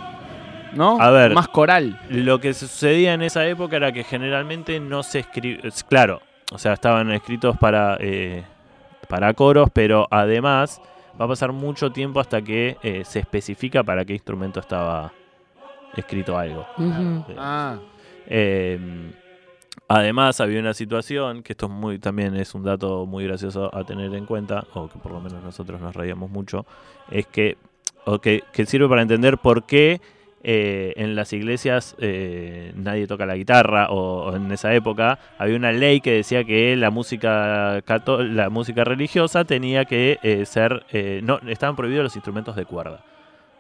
¿no? 0.76 1.00
A 1.00 1.10
ver. 1.12 1.34
Más 1.34 1.48
coral. 1.48 2.00
Lo 2.10 2.40
que 2.40 2.54
sucedía 2.54 3.14
en 3.14 3.22
esa 3.22 3.46
época 3.46 3.76
era 3.78 3.92
que 3.92 4.04
generalmente 4.04 4.80
no 4.80 5.04
se 5.04 5.20
escribe, 5.20 5.70
claro, 5.88 6.22
o 6.52 6.58
sea, 6.58 6.74
estaban 6.74 7.12
escritos 7.12 7.58
para, 7.58 7.98
eh, 8.00 8.44
para 9.08 9.34
coros, 9.34 9.70
pero 9.74 10.08
además 10.12 10.82
va 11.20 11.26
a 11.26 11.28
pasar 11.28 11.52
mucho 11.52 11.92
tiempo 11.92 12.20
hasta 12.20 12.42
que 12.42 12.78
eh, 12.84 13.04
se 13.06 13.20
especifica 13.20 13.84
para 13.84 14.04
qué 14.06 14.14
instrumento 14.14 14.60
estaba 14.60 15.12
escrito 15.96 16.38
algo. 16.38 16.66
Eh, 16.80 17.36
Ah, 17.38 17.78
Eh, 18.28 18.80
además 19.88 20.40
había 20.42 20.60
una 20.60 20.74
situación, 20.74 21.44
que 21.44 21.54
esto 21.54 21.66
es 21.68 21.72
muy, 21.72 22.00
también 22.00 22.36
es 22.36 22.56
un 22.56 22.64
dato 22.64 23.06
muy 23.06 23.26
gracioso 23.26 23.70
a 23.76 23.84
tener 23.84 24.14
en 24.16 24.26
cuenta, 24.26 24.66
o 24.74 24.88
que 24.88 24.98
por 25.00 25.12
lo 25.12 25.20
menos 25.22 25.44
nosotros 25.44 25.82
nos 25.82 25.96
reíamos 25.96 26.30
mucho, 26.30 26.66
es 27.12 27.28
que, 27.28 27.58
o 28.06 28.20
que, 28.20 28.44
que 28.52 28.66
sirve 28.66 28.88
para 28.88 29.02
entender 29.02 29.38
por 29.38 29.64
qué 29.64 30.02
eh, 30.44 30.94
en 30.98 31.16
las 31.16 31.32
iglesias 31.32 31.96
eh, 32.00 32.74
nadie 32.76 33.08
toca 33.08 33.26
la 33.26 33.36
guitarra, 33.36 33.88
o, 33.90 34.26
o 34.26 34.36
en 34.36 34.52
esa 34.52 34.74
época 34.74 35.18
había 35.38 35.56
una 35.56 35.72
ley 35.72 36.02
que 36.02 36.12
decía 36.12 36.44
que 36.44 36.76
la 36.76 36.90
música 36.90 37.82
la 38.20 38.50
música 38.50 38.84
religiosa 38.84 39.46
tenía 39.46 39.86
que 39.86 40.20
eh, 40.22 40.46
ser, 40.46 40.86
eh, 40.92 41.22
no, 41.24 41.40
estaban 41.48 41.76
prohibidos 41.76 42.04
los 42.04 42.16
instrumentos 42.16 42.56
de 42.56 42.66
cuerda. 42.66 43.04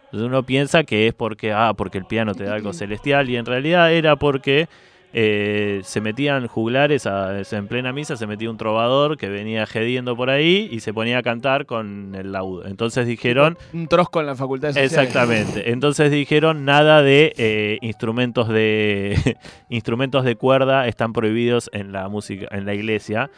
Entonces 0.05 0.27
uno 0.27 0.43
piensa 0.43 0.83
que 0.83 1.07
es 1.07 1.13
porque, 1.13 1.53
ah, 1.53 1.73
porque 1.75 1.97
el 1.97 2.05
piano 2.05 2.35
te 2.35 2.43
da 2.43 2.53
algo 2.53 2.73
celestial 2.73 3.29
y 3.29 3.37
en 3.37 3.45
realidad 3.45 3.91
era 3.91 4.15
porque 4.15 4.67
eh, 5.15 5.81
se 5.83 6.01
metían 6.01 6.47
juglares 6.47 7.05
a- 7.05 7.39
en 7.39 7.67
plena 7.67 7.93
misa, 7.93 8.17
se 8.17 8.25
metía 8.27 8.49
un 8.49 8.57
trovador 8.57 9.17
que 9.17 9.29
venía 9.29 9.65
gediendo 9.67 10.15
por 10.15 10.29
ahí 10.29 10.67
y 10.71 10.79
se 10.79 10.93
ponía 10.93 11.19
a 11.19 11.21
cantar 11.23 11.65
con 11.65 12.15
el 12.15 12.31
laudo. 12.31 12.65
Entonces 12.65 13.05
dijeron, 13.05 13.57
un 13.73 13.87
trosco 13.87 14.19
en 14.21 14.25
la 14.25 14.35
facultad 14.35 14.69
de 14.69 14.73
Sociales. 14.73 14.93
exactamente, 14.93 15.71
entonces 15.71 16.11
dijeron 16.11 16.65
nada 16.65 17.01
de 17.03 17.33
eh, 17.37 17.77
instrumentos 17.81 18.47
de 18.49 19.37
instrumentos 19.69 20.23
de 20.25 20.35
cuerda 20.35 20.87
están 20.87 21.13
prohibidos 21.13 21.69
en 21.73 21.91
la 21.91 22.09
música, 22.09 22.47
en 22.51 22.65
la 22.65 22.73
iglesia 22.73 23.29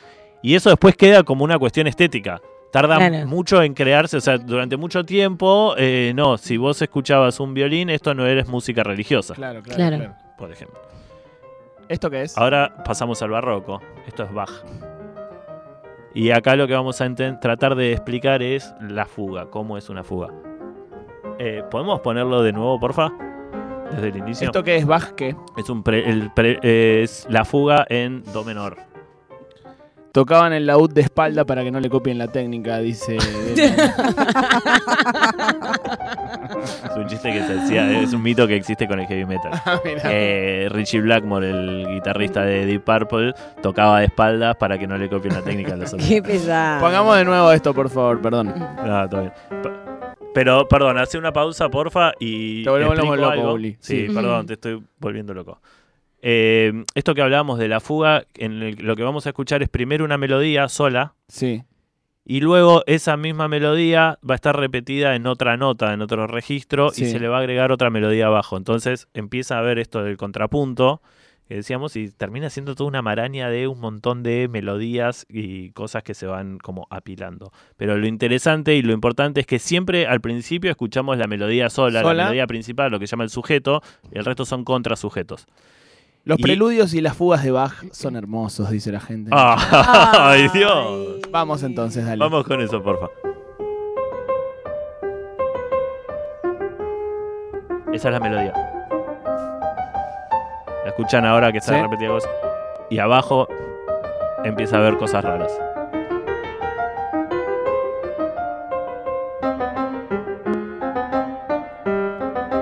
y 0.41 0.55
eso 0.55 0.70
después 0.70 0.96
queda 0.96 1.24
como 1.24 1.44
una 1.44 1.60
cuestión 1.60 1.88
estética. 1.88 2.39
Tarda 2.72 2.98
Claro. 2.98 3.25
mucho 3.27 3.63
en 3.63 3.74
crearse, 3.74 4.17
o 4.17 4.22
sea, 4.22 4.38
durante 4.38 4.75
mucho 4.75 5.03
tiempo, 5.05 5.75
eh, 5.77 6.12
no, 6.13 6.38
si 6.38 6.58
vos 6.58 6.82
escuchabas 6.82 7.39
un 7.39 7.53
violín, 7.53 7.89
esto 7.89 8.13
no 8.13 8.25
eres 8.25 8.48
música 8.50 8.84
religiosa, 8.84 9.34
Claro, 9.34 9.62
claro, 9.63 9.77
Claro. 9.77 9.98
claro. 9.98 10.15
por 10.38 10.51
ejemplo. 10.51 10.77
¿Esto 11.88 12.10
qué 12.10 12.24
es? 12.24 12.38
Ahora 12.38 12.74
pasamos 12.84 13.22
al 13.22 13.30
barroco. 13.30 13.82
Esto 14.08 14.24
es 14.24 14.34
Bach. 14.34 14.50
Y 16.13 16.32
acá 16.32 16.56
lo 16.56 16.65
que 16.68 16.74
vamos 16.74 17.01
a 17.01 17.13
tratar 17.39 17.75
de 17.75 17.92
explicar 17.92 18.42
es 18.42 18.74
la 18.80 19.06
fuga. 19.06 19.48
¿Cómo 19.50 19.77
es 19.77 19.89
una 19.89 20.04
fuga? 20.04 20.30
Eh, 21.39 21.63
¿Podemos 21.70 22.00
ponerlo 22.00 22.42
de 22.42 22.54
nuevo, 22.54 22.80
porfa? 22.80 23.12
Desde 23.92 24.08
el 24.10 24.18
inicio. 24.18 24.46
¿Esto 24.48 24.63
qué 24.63 24.77
es? 24.77 24.86
¿Bach 24.86 25.12
qué? 25.15 25.36
Es, 25.58 25.70
un 25.70 25.84
pre- 25.84 26.10
el 26.10 26.32
pre- 26.34 26.60
eh, 26.63 27.01
es 27.04 27.27
la 27.30 27.44
fuga 27.46 27.86
en 27.89 28.24
do 28.34 28.44
menor. 28.44 28.77
Tocaban 30.15 30.53
el 30.53 30.65
laúd 30.65 30.93
de 30.93 31.01
espalda 31.01 31.43
para 31.43 31.62
que 31.62 31.72
no 31.72 31.81
le 31.81 31.89
copien 31.89 32.17
la 32.17 32.29
técnica, 32.29 32.77
dice. 32.79 33.17
Es 36.86 36.95
un 36.95 37.07
chiste 37.07 37.34
que 37.34 37.43
se 37.43 37.60
hacía, 37.60 38.00
es 38.00 38.13
un 38.13 38.24
mito 38.24 38.48
que 38.48 38.55
existe 38.55 38.88
con 38.88 38.98
el 39.01 39.07
heavy 39.07 39.25
metal. 39.25 39.51
Ah. 39.65 39.79
Eh, 40.05 40.69
Richie 40.72 41.01
Blackmore, 41.01 41.50
el 41.50 41.88
guitarrista 41.95 42.43
de 42.45 42.65
Deep 42.65 42.84
Purple, 42.86 43.34
tocaba 43.62 44.00
de 44.00 44.05
espaldas 44.05 44.55
para 44.55 44.77
que 44.77 44.88
no 44.88 44.98
le 44.98 45.10
copien 45.10 45.34
la 45.34 45.41
técnica 45.41 45.74
a 45.74 45.75
los 45.75 45.93
otros. 45.93 46.07
qué 46.10 46.22
pesado. 46.24 46.79
Pongamos 46.79 47.17
de 47.17 47.25
nuevo 47.25 47.51
esto, 47.51 47.74
por 47.74 47.89
favor, 47.89 48.22
perdón. 48.22 48.53
Ah, 48.57 49.07
todo 49.12 49.19
bien. 49.22 49.34
Pe- 49.62 49.69
Pero, 50.34 50.65
perdón, 50.69 50.98
hace 50.98 51.17
una 51.17 51.34
pausa, 51.34 51.67
porfa, 51.67 52.13
y 52.22 52.63
Te 52.63 52.69
volvemos 52.69 53.17
loco. 53.17 53.57
Sí, 53.60 53.75
Sí. 53.81 54.07
perdón, 54.13 54.45
te 54.45 54.53
estoy 54.53 54.81
volviendo 54.98 55.34
loco. 55.34 55.60
Eh, 56.27 56.74
esto 56.96 57.13
que 57.13 57.22
hablábamos 57.22 57.60
de 57.60 57.67
la 57.67 57.79
fuga, 57.79 58.24
en 58.34 58.63
el- 58.63 58.75
lo 58.79 58.96
que 58.96 59.03
vamos 59.03 59.27
a 59.27 59.29
escuchar 59.29 59.62
es 59.62 59.70
primero 59.70 60.03
una 60.03 60.17
melodía 60.17 60.67
sola, 60.70 61.13
Sí. 61.27 61.62
y 62.25 62.39
luego 62.39 62.82
esa 62.88 63.15
misma 63.15 63.48
melodía 63.48 64.17
va 64.27 64.34
a 64.34 64.36
estar 64.36 64.58
repetida 64.60 65.15
en 65.15 65.27
otra 65.27 65.55
nota, 65.55 65.94
en 65.94 66.01
otro 66.01 66.25
registro, 66.25 66.88
y 66.88 67.05
se 67.05 67.20
le 67.20 67.27
va 67.27 67.38
a 67.38 67.39
agregar 67.41 67.72
otra 67.72 67.91
melodía 67.91 68.25
abajo. 68.25 68.58
Entonces 68.58 69.08
empieza 69.13 69.60
a 69.60 69.62
ver 69.62 69.77
esto 69.77 70.01
del 70.03 70.17
contrapunto, 70.17 71.00
que 71.48 71.58
decíamos, 71.58 71.96
y 71.96 72.10
termina 72.10 72.50
siendo 72.50 72.74
toda 72.74 72.88
una 72.88 73.03
maraña 73.03 73.51
de 73.51 73.67
un 73.67 73.79
montón 73.79 74.24
de 74.24 74.48
melodías 74.48 75.27
y 75.29 75.70
cosas 75.74 76.01
que 76.01 76.15
se 76.15 76.25
van 76.25 76.58
como 76.58 76.88
apilando. 76.89 77.51
Pero 77.77 78.00
lo 78.00 78.08
interesante 78.08 78.75
y 78.75 78.82
lo 78.82 78.94
importante 78.94 79.41
es 79.41 79.46
que 79.46 79.60
siempre 79.60 80.08
al 80.08 80.22
principio 80.22 80.72
escuchamos 80.72 81.20
la 81.20 81.27
melodía 81.27 81.70
sola, 81.70 82.01
Sola. 82.01 82.13
la 82.15 82.24
melodía 82.24 82.48
principal, 82.48 82.89
lo 82.91 82.98
que 82.98 83.05
llama 83.05 83.25
el 83.25 83.29
sujeto, 83.29 83.84
y 84.12 84.17
el 84.17 84.25
resto 84.25 84.44
son 84.44 84.63
contrasujetos. 84.63 85.46
Los 86.25 86.39
Y- 86.39 86.41
preludios 86.41 86.94
y 86.96 87.01
las 87.01 87.15
fugas 87.15 87.44
de 87.44 87.51
Bach 87.51 87.74
son 87.91 88.15
hermosos, 88.15 88.72
dice 88.72 88.91
la 88.91 89.00
gente. 89.00 89.29
¡Ah! 89.34 90.12
¡Ay, 90.32 90.48
Dios! 90.51 91.20
Vamos 91.29 91.62
entonces, 91.62 92.03
dale. 92.03 92.17
Vamos 92.17 92.46
con 92.46 92.60
eso, 92.62 92.82
porfa. 92.82 93.08
Esa 97.94 98.08
es 98.10 98.13
la 98.13 98.20
melodía. 98.20 98.53
La 100.84 100.89
escuchan 100.89 101.25
ahora 101.25 101.51
que 101.51 101.60
está 101.60 101.75
Sí. 101.75 101.82
repetida 101.82 102.10
cosa. 102.10 102.29
Y 102.89 102.98
abajo 103.00 103.48
empieza 104.44 104.77
a 104.77 104.82
ver 104.82 104.98
cosas 104.98 105.24
raras. 105.24 105.51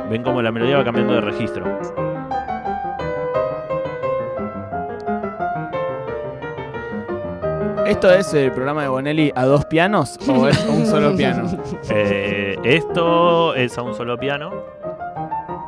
Ven 0.10 0.24
como 0.24 0.42
la 0.42 0.52
melodía 0.52 0.78
va 0.78 0.84
cambiando 0.84 1.14
de 1.14 1.22
registro. 1.22 1.66
¿Esto 7.86 8.12
es 8.14 8.34
el 8.34 8.52
programa 8.52 8.84
de 8.84 8.88
Bonelli 8.88 9.32
a 9.36 9.46
dos 9.46 9.66
pianos 9.66 10.18
o 10.28 10.48
es 10.48 10.66
un 10.68 10.86
solo 10.86 11.16
piano? 11.16 11.50
Eh, 11.90 12.58
esto 12.64 13.54
es 13.56 13.78
a 13.78 13.82
un 13.82 13.94
solo 13.94 14.18
piano, 14.18 14.52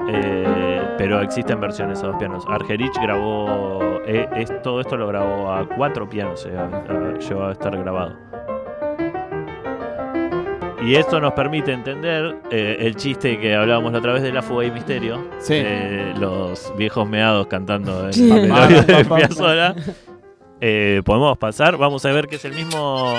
eh, 0.10 0.82
pero 0.98 1.20
existen 1.22 1.60
versiones 1.60 2.02
a 2.04 2.08
dos 2.08 2.16
pianos. 2.18 2.46
Argerich 2.48 2.94
grabó 3.02 3.80
eh, 4.06 4.28
es- 4.36 4.62
todo 4.62 4.80
esto 4.82 4.96
lo 4.98 5.08
grabó 5.08 5.52
a 5.52 5.68
cuatro 5.68 6.08
pianos, 6.08 6.46
eh, 6.46 6.56
a- 6.58 6.64
a- 6.64 7.18
llegó 7.20 7.44
a 7.46 7.52
estar 7.52 7.76
grabado. 7.78 8.14
Y 10.82 10.96
esto 10.96 11.20
nos 11.20 11.34
permite 11.34 11.74
entender 11.74 12.38
eh, 12.52 12.78
el 12.80 12.96
chiste 12.96 13.40
que 13.40 13.56
hablábamos 13.56 13.92
la 13.92 14.00
otra 14.00 14.14
vez 14.14 14.22
de 14.22 14.32
la 14.32 14.42
fuga 14.42 14.66
y 14.66 14.72
misterio. 14.72 15.26
Sí. 15.40 15.56
eh, 15.58 16.14
los 16.20 16.72
viejos 16.78 17.08
meados 17.10 17.48
cantando 17.48 18.06
en 18.06 18.14
Sí. 18.14 18.30
Papelorio 18.30 18.84
de 18.84 18.94
Pa, 18.94 18.94
pa, 18.94 19.04
pa, 19.04 19.10
pa. 19.10 19.16
Piazzolla. 19.18 19.76
Eh, 20.62 21.02
Podemos 21.06 21.38
pasar, 21.38 21.78
vamos 21.78 22.06
a 22.06 22.12
ver 22.12 22.28
que 22.28 22.38
es 22.38 22.46
el 22.46 22.54
mismo. 22.54 23.16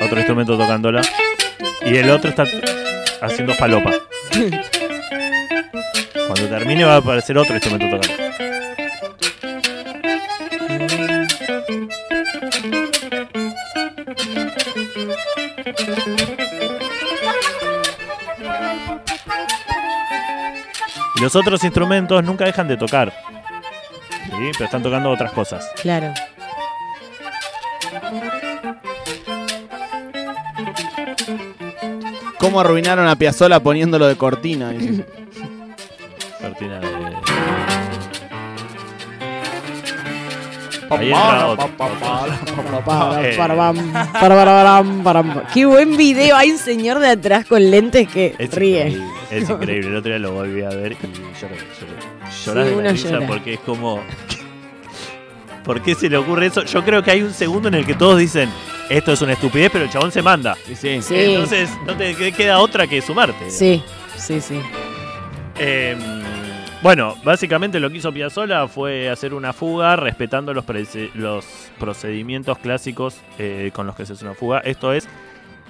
Otro 0.00 0.18
instrumento 0.18 0.56
tocándola. 0.56 1.02
Y 1.84 1.96
el 1.96 2.10
otro 2.10 2.30
está 2.30 2.44
haciendo 3.22 3.54
falopa. 3.54 3.94
Cuando 6.38 6.56
termine 6.56 6.84
va 6.84 6.94
a 6.94 6.98
aparecer 6.98 7.36
otro 7.36 7.52
instrumento 7.52 7.98
tocando. 7.98 8.22
Y 21.16 21.20
los 21.20 21.34
otros 21.34 21.64
instrumentos 21.64 22.22
nunca 22.22 22.44
dejan 22.44 22.68
de 22.68 22.76
tocar. 22.76 23.12
¿Sí? 24.26 24.50
Pero 24.52 24.64
están 24.66 24.84
tocando 24.84 25.10
otras 25.10 25.32
cosas. 25.32 25.68
Claro. 25.82 26.14
¿Cómo 32.38 32.60
arruinaron 32.60 33.08
a 33.08 33.16
Piazzola 33.16 33.58
poniéndolo 33.58 34.06
de 34.06 34.14
cortina? 34.14 34.72
dice. 36.60 36.68
Cortina 36.70 36.80
de... 36.80 36.88
Ahí 40.90 41.08
entra 41.12 41.46
otro. 41.48 41.68
Parabam, 43.36 43.92
parabaram, 44.12 45.02
param. 45.04 45.42
Qué 45.52 45.66
buen 45.66 45.96
video. 45.98 46.34
Hay 46.34 46.50
un 46.52 46.58
señor 46.58 46.98
de 46.98 47.08
atrás 47.10 47.44
con 47.44 47.70
lentes 47.70 48.08
que 48.08 48.34
Es 48.38 48.50
ríe. 48.54 48.88
increíble, 48.88 49.12
es 49.30 49.50
increíble. 49.50 49.88
El 49.90 49.96
otro 49.96 50.10
día 50.10 50.18
lo 50.18 50.32
volví 50.32 50.62
a 50.62 50.70
ver 50.70 50.92
y 50.92 50.96
lloré, 50.96 51.56
lloré. 51.80 51.94
Llorás 52.22 52.32
Sí, 52.32 52.50
de 52.50 52.54
la 52.70 52.76
uno 52.78 52.90
risa 52.90 53.10
llora. 53.10 53.26
porque 53.26 53.54
es 53.54 53.60
como... 53.60 54.00
¿Por 55.62 55.82
qué 55.82 55.94
se 55.94 56.08
le 56.08 56.16
ocurre 56.16 56.46
eso? 56.46 56.64
Yo 56.64 56.82
creo 56.82 57.02
que 57.02 57.10
hay 57.10 57.20
un 57.20 57.34
segundo 57.34 57.68
en 57.68 57.74
el 57.74 57.84
que 57.84 57.92
todos 57.94 58.18
dicen 58.18 58.48
esto 58.88 59.12
es 59.12 59.20
una 59.20 59.34
estupidez, 59.34 59.68
pero 59.70 59.84
el 59.84 59.90
chabón 59.90 60.10
se 60.10 60.22
manda. 60.22 60.56
Sí. 60.74 61.02
Sí. 61.02 61.14
Entonces 61.14 61.68
no 61.86 61.94
te 61.94 62.14
que- 62.14 62.32
queda 62.32 62.60
otra 62.60 62.86
que 62.86 63.02
sumarte. 63.02 63.50
Sí, 63.50 63.82
sí, 64.16 64.40
sí. 64.40 64.58
Eh, 65.58 65.94
bueno, 66.82 67.16
básicamente 67.24 67.80
lo 67.80 67.90
que 67.90 67.96
hizo 67.98 68.12
Piazzolla 68.12 68.68
fue 68.68 69.08
hacer 69.10 69.34
una 69.34 69.52
fuga 69.52 69.96
respetando 69.96 70.54
los, 70.54 70.64
los 71.14 71.44
procedimientos 71.78 72.58
clásicos 72.58 73.20
eh, 73.38 73.70
con 73.74 73.86
los 73.86 73.96
que 73.96 74.06
se 74.06 74.12
hace 74.12 74.24
una 74.24 74.34
fuga. 74.34 74.60
Esto 74.60 74.92
es 74.92 75.08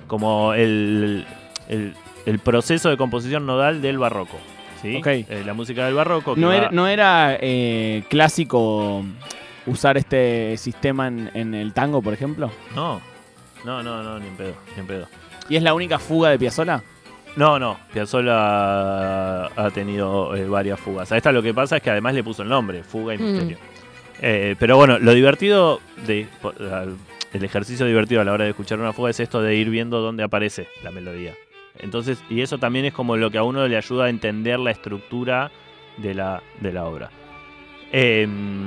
como 0.06 0.52
el, 0.54 1.26
el- 1.68 1.94
el 2.26 2.38
proceso 2.40 2.90
de 2.90 2.98
composición 2.98 3.46
nodal 3.46 3.80
del 3.80 3.96
barroco. 3.98 4.36
¿sí? 4.82 4.96
Eh, 5.30 5.42
la 5.46 5.54
música 5.54 5.86
del 5.86 5.94
barroco. 5.94 6.34
No 6.36 6.48
va- 6.48 6.56
era, 6.56 6.70
no 6.72 6.86
era 6.86 7.38
eh, 7.40 8.02
clásico 8.10 9.02
usar 9.64 9.96
este 9.96 10.56
sistema 10.58 11.08
en, 11.08 11.30
en 11.32 11.54
el 11.54 11.72
tango, 11.72 12.02
por 12.02 12.12
ejemplo. 12.12 12.50
no, 12.74 13.00
no, 13.64 13.82
no, 13.82 14.02
no, 14.02 14.18
ni 14.18 14.26
en 14.28 14.36
pedo, 14.36 14.54
ni 14.74 14.80
en 14.80 14.86
pedo. 14.86 15.08
¿Y 15.48 15.56
es 15.56 15.62
la 15.62 15.72
única 15.72 15.98
fuga 15.98 16.28
de 16.30 16.38
Piazzola? 16.38 16.82
No, 17.38 17.56
no, 17.56 17.78
Piazzolla 17.92 19.44
ha 19.46 19.70
tenido 19.72 20.34
eh, 20.34 20.48
varias 20.48 20.80
fugas. 20.80 21.12
A 21.12 21.16
esta 21.16 21.30
lo 21.30 21.40
que 21.40 21.54
pasa 21.54 21.76
es 21.76 21.82
que 21.84 21.90
además 21.90 22.12
le 22.14 22.24
puso 22.24 22.42
el 22.42 22.48
nombre, 22.48 22.82
Fuga 22.82 23.14
y 23.14 23.18
Mm. 23.18 23.22
Misterio. 23.22 23.58
Eh, 24.20 24.56
pero 24.58 24.76
bueno, 24.76 24.98
lo 24.98 25.14
divertido, 25.14 25.80
de, 26.04 26.26
el 27.32 27.44
ejercicio 27.44 27.86
divertido 27.86 28.20
a 28.20 28.24
la 28.24 28.32
hora 28.32 28.42
de 28.42 28.50
escuchar 28.50 28.80
una 28.80 28.92
fuga 28.92 29.10
es 29.10 29.20
esto 29.20 29.40
de 29.40 29.54
ir 29.54 29.70
viendo 29.70 30.00
dónde 30.00 30.24
aparece 30.24 30.66
la 30.82 30.90
melodía. 30.90 31.34
Entonces, 31.78 32.18
y 32.28 32.40
eso 32.40 32.58
también 32.58 32.86
es 32.86 32.92
como 32.92 33.16
lo 33.16 33.30
que 33.30 33.38
a 33.38 33.44
uno 33.44 33.68
le 33.68 33.76
ayuda 33.76 34.06
a 34.06 34.08
entender 34.08 34.58
la 34.58 34.72
estructura 34.72 35.52
de 35.98 36.14
la, 36.14 36.42
de 36.60 36.72
la 36.72 36.86
obra. 36.86 37.10
Em, 37.92 38.57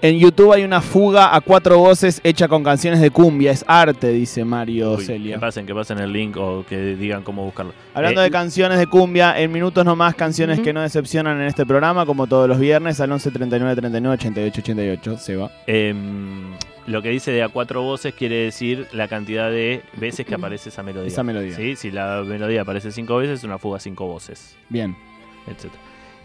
En 0.00 0.16
YouTube 0.16 0.52
hay 0.52 0.62
una 0.62 0.80
fuga 0.80 1.34
a 1.34 1.40
cuatro 1.40 1.76
voces 1.78 2.20
hecha 2.22 2.46
con 2.46 2.62
canciones 2.62 3.00
de 3.00 3.10
cumbia. 3.10 3.50
Es 3.50 3.64
arte, 3.66 4.10
dice 4.10 4.44
Mario 4.44 4.92
uy, 4.92 5.04
Celia. 5.04 5.34
que 5.34 5.40
pasen, 5.40 5.66
que 5.66 5.74
pasen 5.74 5.98
el 5.98 6.12
link 6.12 6.36
o 6.36 6.64
que 6.68 6.94
digan 6.94 7.24
cómo 7.24 7.44
buscarlo. 7.44 7.72
Hablando 7.94 8.20
Eh, 8.20 8.24
de 8.24 8.30
canciones 8.30 8.78
de 8.78 8.86
cumbia, 8.86 9.36
en 9.40 9.50
minutos 9.50 9.84
nomás 9.84 10.14
canciones 10.14 10.58
Ujú. 10.58 10.64
que 10.66 10.72
no 10.72 10.82
decepcionan 10.82 11.40
en 11.40 11.48
este 11.48 11.66
programa, 11.66 12.06
como 12.06 12.28
todos 12.28 12.48
los 12.48 12.60
viernes, 12.60 13.00
al 13.00 13.10
11 13.10 13.30
39 13.32 13.74
39 13.74 14.14
88 14.14 14.60
88. 14.60 15.18
Se 15.18 15.34
va. 15.34 15.50
Em, 15.66 16.52
lo 16.86 17.02
que 17.02 17.08
dice 17.08 17.32
de 17.32 17.42
a 17.42 17.48
cuatro 17.48 17.82
voces 17.82 18.14
quiere 18.14 18.36
decir 18.36 18.86
la 18.92 19.08
cantidad 19.08 19.50
de 19.50 19.82
veces 19.96 20.24
que 20.24 20.36
aparece 20.36 20.68
esa 20.68 20.84
melodía. 20.84 21.08
Esa 21.08 21.24
melodía. 21.24 21.56
¿Sí? 21.56 21.74
Si 21.74 21.90
la 21.90 22.22
melodía 22.24 22.62
aparece 22.62 22.92
cinco 22.92 23.16
veces, 23.16 23.40
es 23.40 23.44
una 23.44 23.58
fuga 23.58 23.80
cinco 23.80 24.06
voces, 24.06 24.56
Bien. 24.68 24.94
etc. 25.48 25.72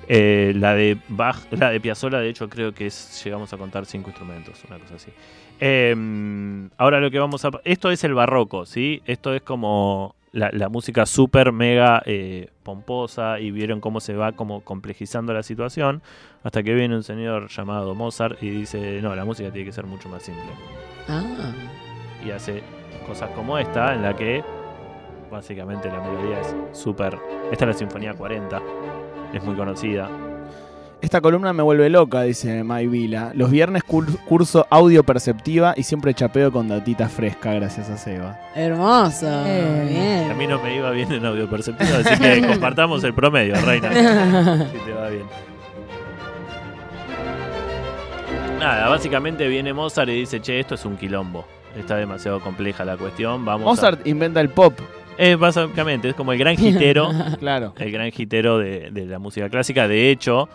Eh, 0.07 0.53
la 0.55 0.73
de 0.75 0.97
Bach, 1.07 1.37
la 1.51 1.69
de 1.69 1.79
Piazzolla, 1.79 2.19
de 2.19 2.29
hecho, 2.29 2.49
creo 2.49 2.73
que 2.73 2.87
es, 2.87 3.23
llegamos 3.23 3.53
a 3.53 3.57
contar 3.57 3.85
cinco 3.85 4.09
instrumentos, 4.09 4.63
una 4.67 4.79
cosa 4.79 4.95
así. 4.95 5.11
Em, 5.59 6.69
ahora 6.77 6.99
lo 6.99 7.09
que 7.09 7.19
vamos 7.19 7.45
a... 7.45 7.51
Esto 7.63 7.91
es 7.91 8.03
el 8.03 8.13
barroco, 8.13 8.65
¿sí? 8.65 9.01
Esto 9.05 9.33
es 9.33 9.41
como 9.41 10.15
la, 10.33 10.49
la 10.51 10.67
música 10.67 11.05
súper 11.05 11.51
mega 11.51 12.01
eh, 12.05 12.49
pomposa 12.63 13.39
y 13.39 13.51
vieron 13.51 13.79
cómo 13.79 13.99
se 13.99 14.15
va 14.15 14.33
como 14.33 14.61
complejizando 14.61 15.33
la 15.33 15.43
situación 15.43 16.01
hasta 16.43 16.63
que 16.63 16.73
viene 16.73 16.95
un 16.95 17.03
señor 17.03 17.47
llamado 17.49 17.95
Mozart 17.95 18.41
y 18.41 18.49
dice, 18.49 18.99
no, 19.01 19.15
la 19.15 19.25
música 19.25 19.51
tiene 19.51 19.65
que 19.65 19.71
ser 19.71 19.85
mucho 19.85 20.09
más 20.09 20.23
simple. 20.23 20.43
Ah. 21.07 21.23
Y 22.25 22.31
hace 22.31 22.63
cosas 23.07 23.29
como 23.31 23.57
esta 23.57 23.93
en 23.93 24.01
la 24.01 24.15
que 24.15 24.43
básicamente 25.31 25.87
la 25.87 26.01
melodía 26.01 26.41
es 26.41 26.55
súper... 26.73 27.17
Esta 27.51 27.65
es 27.65 27.67
la 27.67 27.73
Sinfonía 27.73 28.13
40, 28.13 28.61
es 29.33 29.43
muy 29.43 29.55
conocida. 29.55 30.09
Esta 31.01 31.19
columna 31.19 31.51
me 31.51 31.61
vuelve 31.63 31.89
loca, 31.89 32.21
dice 32.21 32.63
May 32.63 32.87
Vila. 32.87 33.31
Los 33.35 33.51
viernes 33.51 33.83
cur- 33.85 34.17
curso 34.23 34.65
audio 34.69 35.03
perceptiva 35.03 35.73
y 35.75 35.83
siempre 35.83 36.13
chapeo 36.13 36.49
con 36.49 36.69
datita 36.69 37.09
fresca, 37.09 37.53
gracias 37.53 37.89
a 37.89 37.97
Seba. 37.97 38.39
Hermoso. 38.55 39.27
Eh. 39.45 40.27
A 40.31 40.33
mí 40.33 40.37
Bien. 40.37 40.49
no 40.49 40.63
me 40.63 40.75
iba 40.77 40.91
bien 40.91 41.11
en 41.11 41.25
audio 41.25 41.49
perceptivo, 41.49 41.89
así 42.05 42.17
que 42.21 42.41
compartamos 42.47 43.03
el 43.03 43.13
promedio, 43.13 43.53
Reina. 43.65 43.89
si 44.71 44.77
te 44.85 44.93
va 44.93 45.09
bien. 45.09 45.25
Nada, 48.59 48.87
básicamente 48.87 49.45
viene 49.49 49.73
Mozart 49.73 50.07
y 50.09 50.13
dice, 50.21 50.39
che, 50.41 50.59
esto 50.61 50.75
es 50.75 50.85
un 50.85 50.95
quilombo. 50.95 51.43
Está 51.77 51.97
demasiado 51.97 52.39
compleja 52.39 52.85
la 52.85 52.95
cuestión. 52.95 53.43
Vamos 53.43 53.65
Mozart 53.65 54.07
inventa 54.07 54.39
el 54.39 54.47
pop, 54.49 54.73
Eh, 55.17 55.36
básicamente, 55.36 56.10
es 56.10 56.15
como 56.15 56.32
el 56.34 56.39
gran 56.39 56.56
hitero. 56.60 57.10
claro. 57.39 57.73
el 57.78 57.91
gran 57.91 58.08
hitero 58.15 58.58
de, 58.58 58.89
de 58.91 59.06
la 59.06 59.19
música 59.19 59.49
clásica. 59.49 59.88
De 59.88 60.10
hecho, 60.10 60.49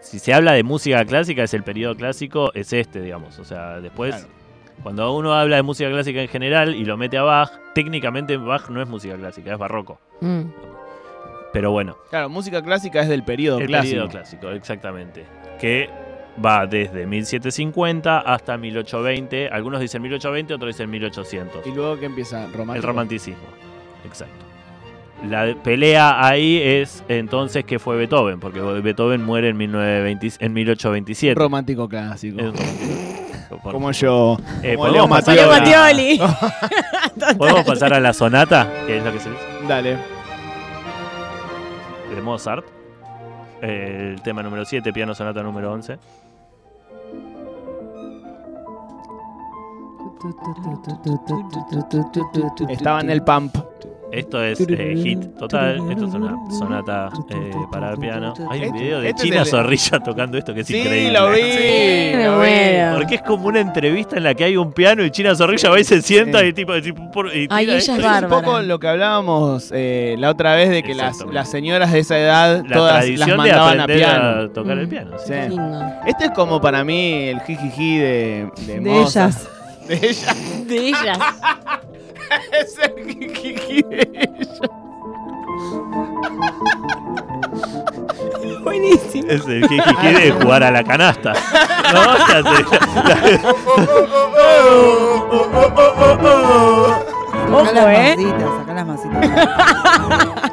si 0.00 0.18
se 0.18 0.32
habla 0.34 0.52
de 0.52 0.62
música 0.62 1.04
clásica, 1.04 1.42
es 1.44 1.54
el 1.54 1.62
periodo 1.62 1.94
clásico, 1.96 2.52
es 2.54 2.72
este, 2.72 3.00
digamos. 3.00 3.38
O 3.38 3.44
sea, 3.44 3.80
después, 3.80 4.14
Claro. 4.14 4.28
cuando 4.82 5.14
uno 5.16 5.34
habla 5.34 5.56
de 5.56 5.62
música 5.62 5.88
clásica 5.90 6.20
en 6.22 6.28
general 6.28 6.74
y 6.74 6.84
lo 6.84 6.96
mete 6.96 7.16
a 7.18 7.22
Bach, 7.22 7.50
técnicamente 7.74 8.36
Bach 8.36 8.68
no 8.68 8.82
es 8.82 8.88
música 8.88 9.16
clásica, 9.16 9.52
es 9.52 9.58
barroco. 9.58 9.98
Mm. 10.20 10.42
Pero 11.52 11.70
bueno, 11.70 11.96
Claro, 12.10 12.28
música 12.28 12.62
clásica 12.62 13.00
es 13.00 13.08
del 13.08 13.22
periodo 13.24 13.58
el 13.60 13.66
clásico. 13.68 13.90
periodo 13.92 14.08
clásico, 14.08 14.50
exactamente. 14.50 15.24
Que 15.60 15.88
va 16.42 16.66
desde 16.66 17.06
1750 17.06 18.20
hasta 18.20 18.56
1820. 18.56 19.48
Algunos 19.48 19.80
dicen 19.80 20.02
1820, 20.02 20.54
otros 20.54 20.74
dicen 20.74 20.90
1800. 20.90 21.66
Y 21.66 21.72
luego 21.72 21.98
que 21.98 22.06
empieza 22.06 22.46
romántico. 22.46 22.74
El 22.74 22.82
romanticismo, 22.82 23.44
exacto. 24.04 24.44
La 25.28 25.54
pelea 25.62 26.26
ahí 26.26 26.60
es 26.62 27.02
entonces 27.08 27.64
que 27.64 27.78
fue 27.78 27.96
Beethoven, 27.96 28.40
porque 28.40 28.60
Beethoven 28.60 29.24
muere 29.24 29.48
en, 29.48 29.56
1920 29.56 30.44
en 30.44 30.52
1827. 30.52 31.34
Romántico 31.40 31.88
clásico. 31.88 32.40
Es 32.40 32.46
romántico. 32.52 33.58
Por- 33.62 33.72
Como 33.72 33.92
yo. 33.92 34.36
Eh, 34.62 34.74
como 34.74 34.88
¿podemos, 34.88 35.10
pasar 35.10 35.38
a 35.38 35.46
la, 35.46 35.58
Mattioli. 35.58 36.20
¿Podemos 37.38 37.64
pasar 37.64 37.94
a 37.94 38.00
la 38.00 38.12
sonata? 38.12 38.70
Que 38.86 38.98
es 38.98 39.04
lo 39.04 39.12
que 39.12 39.20
se 39.20 39.30
dice. 39.30 39.42
Dale. 39.68 39.96
De 42.14 42.20
Mozart. 42.20 42.66
El 43.62 44.20
tema 44.22 44.42
número 44.42 44.64
7, 44.64 44.92
piano 44.92 45.14
sonata 45.14 45.42
número 45.42 45.72
11. 45.72 45.98
Estaba 52.68 53.00
en 53.00 53.10
el 53.10 53.22
pump. 53.22 53.56
Esto 54.12 54.40
es 54.44 54.60
eh, 54.60 54.94
hit 55.02 55.36
total. 55.36 55.90
Esto 55.90 56.06
es 56.06 56.14
una 56.14 56.36
sonata 56.56 57.08
eh, 57.30 57.50
para 57.72 57.96
piano. 57.96 58.32
Hay 58.48 58.60
un 58.60 58.66
Este- 58.66 58.78
video 58.78 59.00
de 59.00 59.08
este 59.08 59.22
es 59.22 59.28
China 59.28 59.40
el 59.42 59.46
Zorrilla 59.48 59.98
tocando 60.00 60.38
esto 60.38 60.54
que 60.54 60.60
es 60.60 60.66
Sí, 60.68 60.76
increíble. 60.76 61.18
lo 61.18 61.30
vi. 61.32 61.40
Me 61.42 62.24
lo 62.24 62.40
vi. 62.40 62.96
Porque 62.96 63.14
es 63.16 63.22
como 63.22 63.48
una 63.48 63.58
entrevista 63.58 64.16
en 64.16 64.22
la 64.22 64.34
que 64.34 64.44
hay 64.44 64.56
un 64.56 64.72
piano 64.72 65.02
y 65.04 65.10
China 65.10 65.34
Zorrilla 65.34 65.68
va 65.68 65.80
y 65.80 65.84
se 65.84 66.00
sienta 66.00 66.38
Sí. 66.40 66.46
y 66.46 66.52
tipo. 66.52 66.76
y 66.76 67.48
Ay, 67.50 67.64
ella 67.64 67.76
es 67.76 67.88
Es 67.88 67.98
un 68.22 68.28
poco 68.28 68.60
lo 68.62 68.78
que 68.78 68.86
hablábamos 68.86 69.72
eh, 69.74 70.14
la 70.16 70.30
otra 70.30 70.54
vez 70.54 70.70
de 70.70 70.84
que 70.84 70.94
las, 70.94 71.16
señoras 71.50 71.90
de 71.90 71.98
esa 71.98 72.16
edad 72.16 72.62
La 72.68 72.76
todas 72.76 73.08
las 73.08 73.28
mandaban 73.36 73.80
a 73.80 73.86
piano. 73.86 74.28
a 74.44 74.48
tocar 74.52 74.78
el 74.78 74.86
Mm. 74.86 74.90
piano. 74.90 75.10
sí. 75.18 75.32
Sí. 75.48 75.56
Este 76.06 76.26
es 76.26 76.30
como 76.30 76.60
para 76.60 76.84
mí 76.84 77.24
el 77.30 77.40
jijiji 77.40 77.98
de, 77.98 78.48
de, 78.64 78.78
De 78.80 79.00
ellas. 79.02 79.48
De 79.88 79.94
ellas. 79.96 80.36
De 80.66 80.76
ellas. 80.88 81.18
es 82.52 82.78
el 82.78 83.06
jijiji 83.06 83.82
de 83.82 84.08
ellas. 84.38 84.60
Buenísimo. 88.62 89.28
Es 89.30 89.46
el 89.46 89.68
que, 89.68 89.78
quiere 90.00 90.30
jugar 90.32 90.62
a 90.62 90.70
la 90.70 90.82
canasta. 90.84 91.32
¿No? 91.92 92.16
Ya 92.16 92.42
sé. 92.42 92.64
Ojo, 97.52 97.66
Sacá 97.66 97.72
las 97.84 97.98
¿eh? 97.98 98.16
masitas, 98.16 98.50
sacá 98.58 98.74
las 98.74 98.86
masitas. 98.86 99.30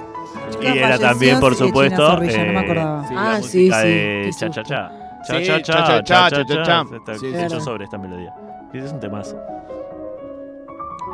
Y 0.62 0.68
era 0.78 0.90
Falleció 0.90 1.08
también, 1.08 1.40
por 1.40 1.54
sí, 1.54 1.58
China 1.58 1.68
supuesto, 1.70 2.06
Zorrilla, 2.08 2.38
no 2.46 2.54
me 2.54 2.60
eh, 2.60 2.64
acordaba. 2.64 3.08
sí, 3.08 3.16
Ah, 3.18 3.40
sí, 3.42 3.58
música 3.58 3.82
sí, 3.82 3.88
de 3.88 4.22
qué 4.26 4.32
cha 4.38 4.50
cha 4.52 4.64
cha. 4.64 4.92
Cha 5.26 5.38
Sí, 5.40 5.44
cha 5.46 5.62
cha 5.62 5.74
cha, 5.74 6.04
cha 6.04 6.30
cha, 6.30 6.46
cha 6.46 6.64
cha. 6.64 6.84
Está 6.96 7.18
Sí, 7.18 7.26
hecho 7.36 7.60
sí. 7.60 7.66
sobre 7.66 7.86
esta 7.86 7.98
melodía. 7.98 8.32
Es 8.74 8.92
un 8.92 9.00
temazo. 9.00 9.38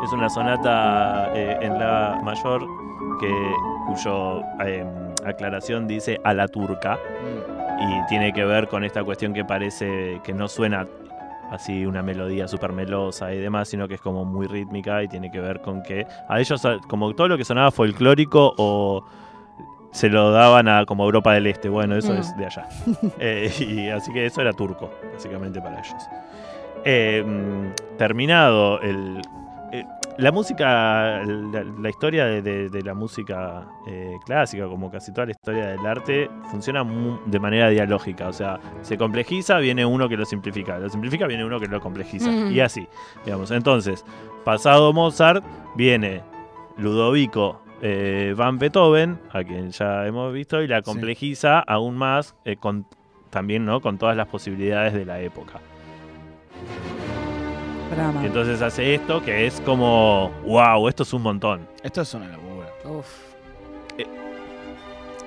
Es 0.04 0.12
una 0.14 0.30
sonata 0.30 1.32
eh, 1.34 1.58
en 1.62 1.80
la 1.80 2.20
mayor 2.24 2.62
que 3.20 3.32
cuyo 3.88 4.42
eh, 4.64 4.86
aclaración 5.26 5.88
dice 5.88 6.20
a 6.24 6.34
la 6.34 6.48
turca 6.48 7.00
y 7.80 8.06
tiene 8.08 8.32
que 8.32 8.46
ver 8.46 8.68
con 8.68 8.84
esta 8.84 9.04
cuestión 9.04 9.34
que 9.34 9.44
parece 9.44 10.22
que 10.24 10.34
no 10.34 10.48
suena 10.48 10.88
así 11.52 11.86
una 11.86 12.04
melodía 12.04 12.48
súper 12.48 12.74
melosa 12.74 13.34
y 13.34 13.40
demás, 13.40 13.70
sino 13.70 13.88
que 13.88 13.96
es 13.96 14.02
como 14.02 14.24
muy 14.26 14.46
rítmica 14.48 15.02
y 15.02 15.08
tiene 15.08 15.32
que 15.32 15.40
ver 15.40 15.62
con 15.62 15.82
que 15.82 16.06
a 16.28 16.40
ellos, 16.40 16.62
como 16.88 17.14
todo 17.16 17.30
lo 17.30 17.38
que 17.38 17.46
sonaba 17.46 17.72
folclórico 17.72 18.54
o 18.58 19.04
se 19.92 20.10
lo 20.10 20.32
daban 20.32 20.68
a 20.68 20.86
como 20.86 21.06
Europa 21.06 21.34
del 21.34 21.48
Este, 21.48 21.70
bueno, 21.70 21.96
eso 21.96 22.14
Mm. 22.14 22.18
es 22.18 22.38
de 22.38 22.46
allá. 22.46 22.68
Eh, 23.20 23.52
y 23.60 23.90
así 23.90 24.12
que 24.14 24.26
eso 24.28 24.42
era 24.42 24.54
turco, 24.54 24.92
básicamente 25.14 25.60
para 25.62 25.80
ellos. 25.80 26.08
Eh, 26.90 27.24
terminado 27.98 28.80
el... 28.82 29.20
eh, 29.74 29.84
la 30.18 30.32
música, 30.32 31.22
la, 31.24 31.64
la 31.80 31.90
historia 31.90 32.26
de, 32.26 32.42
de- 32.42 32.70
de 32.70 32.82
la 32.82 32.94
música 32.96 33.68
eh, 33.88 34.16
clásica, 34.26 34.66
como 34.68 34.90
casi 34.90 35.12
toda 35.14 35.26
la 35.26 35.32
historia 35.32 35.68
del 35.68 35.86
arte, 35.86 36.28
funciona 36.50 36.84
de 37.28 37.40
manera 37.40 37.70
dialógica. 37.70 38.28
O 38.30 38.34
sea, 38.34 38.60
se 38.82 38.98
complejiza, 38.98 39.58
viene 39.60 39.86
uno 39.86 40.08
que 40.10 40.18
lo 40.18 40.26
simplifica. 40.26 40.80
Lo 40.80 40.90
simplifica, 40.90 41.28
viene 41.28 41.46
uno 41.46 41.60
que 41.60 41.68
lo 41.68 41.80
complejiza. 41.82 42.32
Y 42.32 42.60
así, 42.62 42.88
digamos. 43.26 43.52
Entonces, 43.52 44.04
pasado 44.44 44.92
Mozart, 44.94 45.44
viene 45.76 46.24
Ludovico 46.78 47.62
eh, 47.82 48.34
van 48.36 48.58
Beethoven, 48.58 49.20
a 49.32 49.44
quien 49.44 49.70
ya 49.72 50.08
hemos 50.08 50.34
visto, 50.34 50.64
y 50.64 50.68
la 50.68 50.82
complejiza 50.82 51.60
aún 51.60 51.96
más 51.96 52.36
eh, 52.46 52.56
con, 52.56 52.88
también 53.30 53.66
¿no? 53.66 53.82
con 53.82 54.00
todas 54.00 54.18
las 54.18 54.28
posibilidades 54.28 54.94
de 54.94 55.06
la 55.06 55.20
época. 55.20 55.60
Drama. 57.96 58.22
Y 58.22 58.28
entonces 58.28 58.62
hace 58.62 58.96
esto 58.96 59.22
que 59.24 59.48
es 59.48 59.62
como, 59.62 60.32
wow, 60.46 60.88
esto 60.88 61.04
es 61.04 61.14
un 61.14 61.22
montón. 61.22 61.68
Esto 61.84 62.02
es 62.02 62.14
una 62.14 62.28
locura. 62.28 62.68
Uf. 62.86 63.06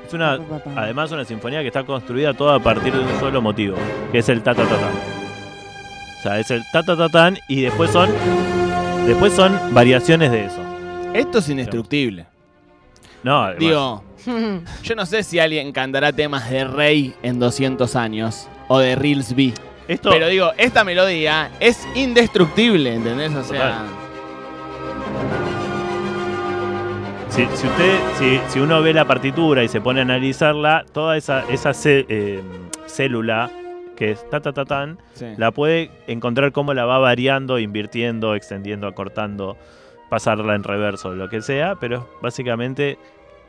Es 0.07 0.15
una, 0.15 0.41
además 0.75 1.13
una 1.13 1.25
sinfonía 1.25 1.61
que 1.61 1.69
está 1.69 1.85
construida 1.85 2.35
toda 2.35 2.57
a 2.57 2.59
partir 2.59 2.93
de 2.93 2.99
un 2.99 3.21
solo 3.21 3.41
motivo, 3.41 3.77
que 4.11 4.19
es 4.19 4.29
el 4.29 4.43
ta 4.43 4.55
ta 4.55 4.65
ta 4.65 4.77
tan. 4.77 4.93
O 6.19 6.23
sea, 6.23 6.41
es 6.41 6.51
el 6.51 6.63
ta 6.73 6.83
ta 6.83 6.97
ta 6.97 7.09
tan 7.09 7.39
y 7.49 7.63
después 7.63 7.93
son 7.93 8.11
después 9.07 9.33
son 9.33 9.57
variaciones 9.73 10.33
de 10.33 10.47
eso. 10.47 10.61
Esto 11.15 11.39
es 11.39 11.49
indestructible. 11.49 12.27
No, 13.23 13.43
además, 13.43 13.61
Digo, 13.61 14.05
yo 14.83 14.95
no 14.97 15.07
sé 15.07 15.23
si 15.23 15.39
alguien 15.39 15.71
cantará 15.71 16.13
temas 16.13 16.51
de 16.51 16.65
Rey 16.65 17.15
en 17.23 17.39
200 17.39 17.95
años 17.95 18.49
o 18.67 18.81
de 18.81 18.97
Reels 18.97 19.35
B. 19.35 19.53
esto 19.93 20.11
Pero 20.11 20.29
digo, 20.29 20.53
esta 20.57 20.85
melodía 20.85 21.51
es 21.61 21.87
indestructible, 21.95 22.95
¿entendés? 22.95 23.35
O 23.35 23.43
sea, 23.45 23.85
si, 27.29 27.45
si 27.55 27.67
usted 27.67 27.99
si, 28.19 28.41
si 28.49 28.61
uno 28.61 28.83
ve 28.83 28.93
la 28.93 29.05
partitura 29.07 29.63
y 29.63 29.69
se 29.69 29.81
pone 29.81 30.01
a 30.01 30.03
analizarla, 30.03 30.85
toda 30.93 31.17
esa 31.17 31.45
esa 31.51 31.73
ce- 31.73 32.07
eh, 32.09 32.41
célula 32.87 33.51
que 33.97 34.13
es 34.13 34.29
ta 34.31 34.41
ta 34.41 34.53
ta 34.53 34.65
tan 34.65 34.99
sí. 35.15 35.27
la 35.37 35.51
puede 35.51 35.91
encontrar 36.07 36.53
cómo 36.53 36.75
la 36.75 36.85
va 36.87 36.99
variando, 36.99 37.59
invirtiendo, 37.59 38.35
extendiendo, 38.35 38.87
acortando, 38.87 39.57
pasarla 40.09 40.55
en 40.55 40.65
reverso, 40.65 41.15
lo 41.15 41.29
que 41.29 41.41
sea, 41.43 41.75
pero 41.79 42.09
básicamente 42.23 42.99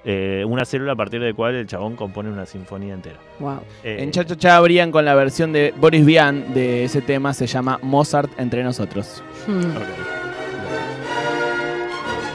eh, 0.03 0.43
una 0.47 0.65
célula 0.65 0.93
a 0.93 0.95
partir 0.95 1.21
de 1.21 1.33
cual 1.33 1.55
el 1.55 1.67
chabón 1.67 1.95
compone 1.95 2.29
una 2.29 2.45
sinfonía 2.45 2.93
entera. 2.93 3.17
Wow. 3.39 3.59
Eh, 3.83 3.97
En 3.99 4.11
Cha 4.11 4.25
Cha 4.25 4.35
Cha 4.35 4.55
abrían 4.57 4.91
con 4.91 5.05
la 5.05 5.13
versión 5.15 5.53
de 5.53 5.73
Boris 5.77 6.05
Vian 6.05 6.53
de 6.53 6.83
ese 6.85 7.01
tema, 7.01 7.33
se 7.33 7.45
llama 7.47 7.77
Mozart 7.83 8.31
entre 8.39 8.63
nosotros. 8.63 9.23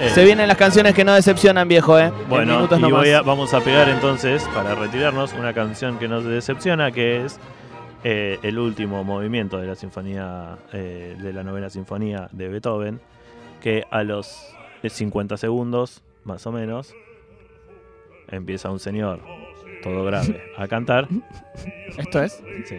Eh, 0.01 0.11
Se 0.11 0.25
vienen 0.25 0.47
las 0.47 0.59
canciones 0.59 0.95
que 0.95 1.05
no 1.05 1.15
decepcionan, 1.15 1.69
viejo, 1.69 1.99
¿eh? 1.99 2.05
En 2.23 2.29
Bueno, 2.29 2.55
minutos 2.57 2.79
y 2.81 2.83
voy 2.93 3.11
a- 3.13 3.23
vamos 3.23 3.55
a 3.55 3.61
pegar 3.61 3.89
entonces, 3.89 4.47
para 4.55 4.75
retirarnos, 4.75 5.33
una 5.33 5.55
canción 5.55 5.99
que 5.99 6.07
nos 6.07 6.25
decepciona, 6.25 6.93
que 6.93 7.25
es 7.25 7.41
eh, 8.05 8.39
el 8.43 8.59
último 8.59 9.03
movimiento 9.05 9.59
de 9.59 9.67
la 9.67 9.75
sinfonía, 9.75 10.59
eh, 10.73 11.17
de 11.19 11.33
la 11.33 11.43
novena 11.43 11.71
sinfonía 11.71 12.29
de 12.31 12.49
Beethoven, 12.49 13.01
que 13.63 13.85
a 13.91 14.03
los 14.05 14.55
50 14.87 15.39
segundos, 15.39 16.03
más 16.25 16.47
o 16.47 16.53
menos, 16.53 16.95
empieza 18.31 18.71
un 18.71 18.79
señor, 18.81 19.21
todo 19.83 20.05
grave, 20.05 20.43
a 20.57 20.67
cantar. 20.69 21.09
¿Esto 21.97 22.23
es? 22.23 22.43
Sí. 22.67 22.77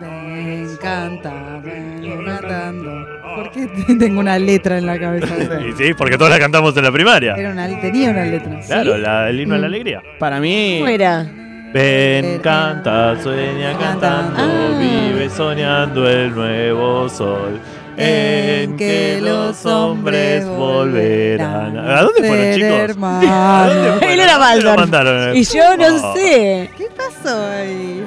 Ven, 0.00 0.76
canta, 0.80 1.60
ven 1.64 2.24
cantando. 2.24 3.06
¿Por 3.36 3.50
qué 3.52 3.68
tengo 3.98 4.20
una 4.20 4.38
letra 4.38 4.78
en 4.78 4.86
la 4.86 4.98
cabeza? 4.98 5.34
Y 5.60 5.72
sí, 5.72 5.94
porque 5.96 6.16
todos 6.18 6.30
la 6.30 6.38
cantamos 6.38 6.76
en 6.76 6.84
la 6.84 6.92
primaria. 6.92 7.34
Era 7.34 7.50
una, 7.50 7.66
tenía 7.80 8.10
una 8.10 8.24
letra. 8.24 8.60
Claro, 8.66 8.96
la- 8.96 9.28
el 9.30 9.40
himno 9.40 9.54
a 9.54 9.58
la 9.58 9.66
Mm. 9.68 9.70
alegría. 9.70 10.02
Para 10.18 10.40
mí, 10.40 10.76
¿Cómo 10.80 10.90
era? 10.90 11.26
Ven, 11.72 12.38
canta, 12.40 13.20
sueña 13.20 13.76
cantando, 13.78 14.36
Ah. 14.38 14.78
vive 14.78 15.28
soñando 15.28 16.08
el 16.08 16.32
nuevo 16.34 17.08
sol. 17.08 17.58
En 17.96 18.76
que 18.76 19.20
los 19.22 19.64
hombres 19.66 20.44
volverán. 20.46 21.78
¿A 21.78 22.02
dónde 22.02 22.26
fueron, 22.28 22.54
chicos? 22.54 23.04
¿A 23.04 23.68
dónde 23.68 23.90
fueron? 23.98 24.10
Él 24.10 24.20
era 24.20 24.34
¿A 24.34 24.38
dónde 24.38 24.62
lo 24.62 24.68
Baldor. 24.70 24.76
mandaron? 24.78 25.36
Y 25.36 25.44
yo 25.44 25.76
no 25.76 25.86
Oh. 25.86 26.14
sé. 26.16 26.70
¿Qué 26.76 26.86
pasó 26.96 27.46
ahí? 27.46 28.04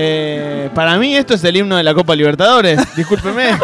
eh, 0.00 0.70
para 0.74 0.96
mí 0.96 1.16
esto 1.16 1.34
es 1.34 1.42
el 1.44 1.56
himno 1.56 1.76
de 1.76 1.82
la 1.82 1.92
Copa 1.92 2.14
Libertadores. 2.14 2.80
Discúlpeme. 2.96 3.50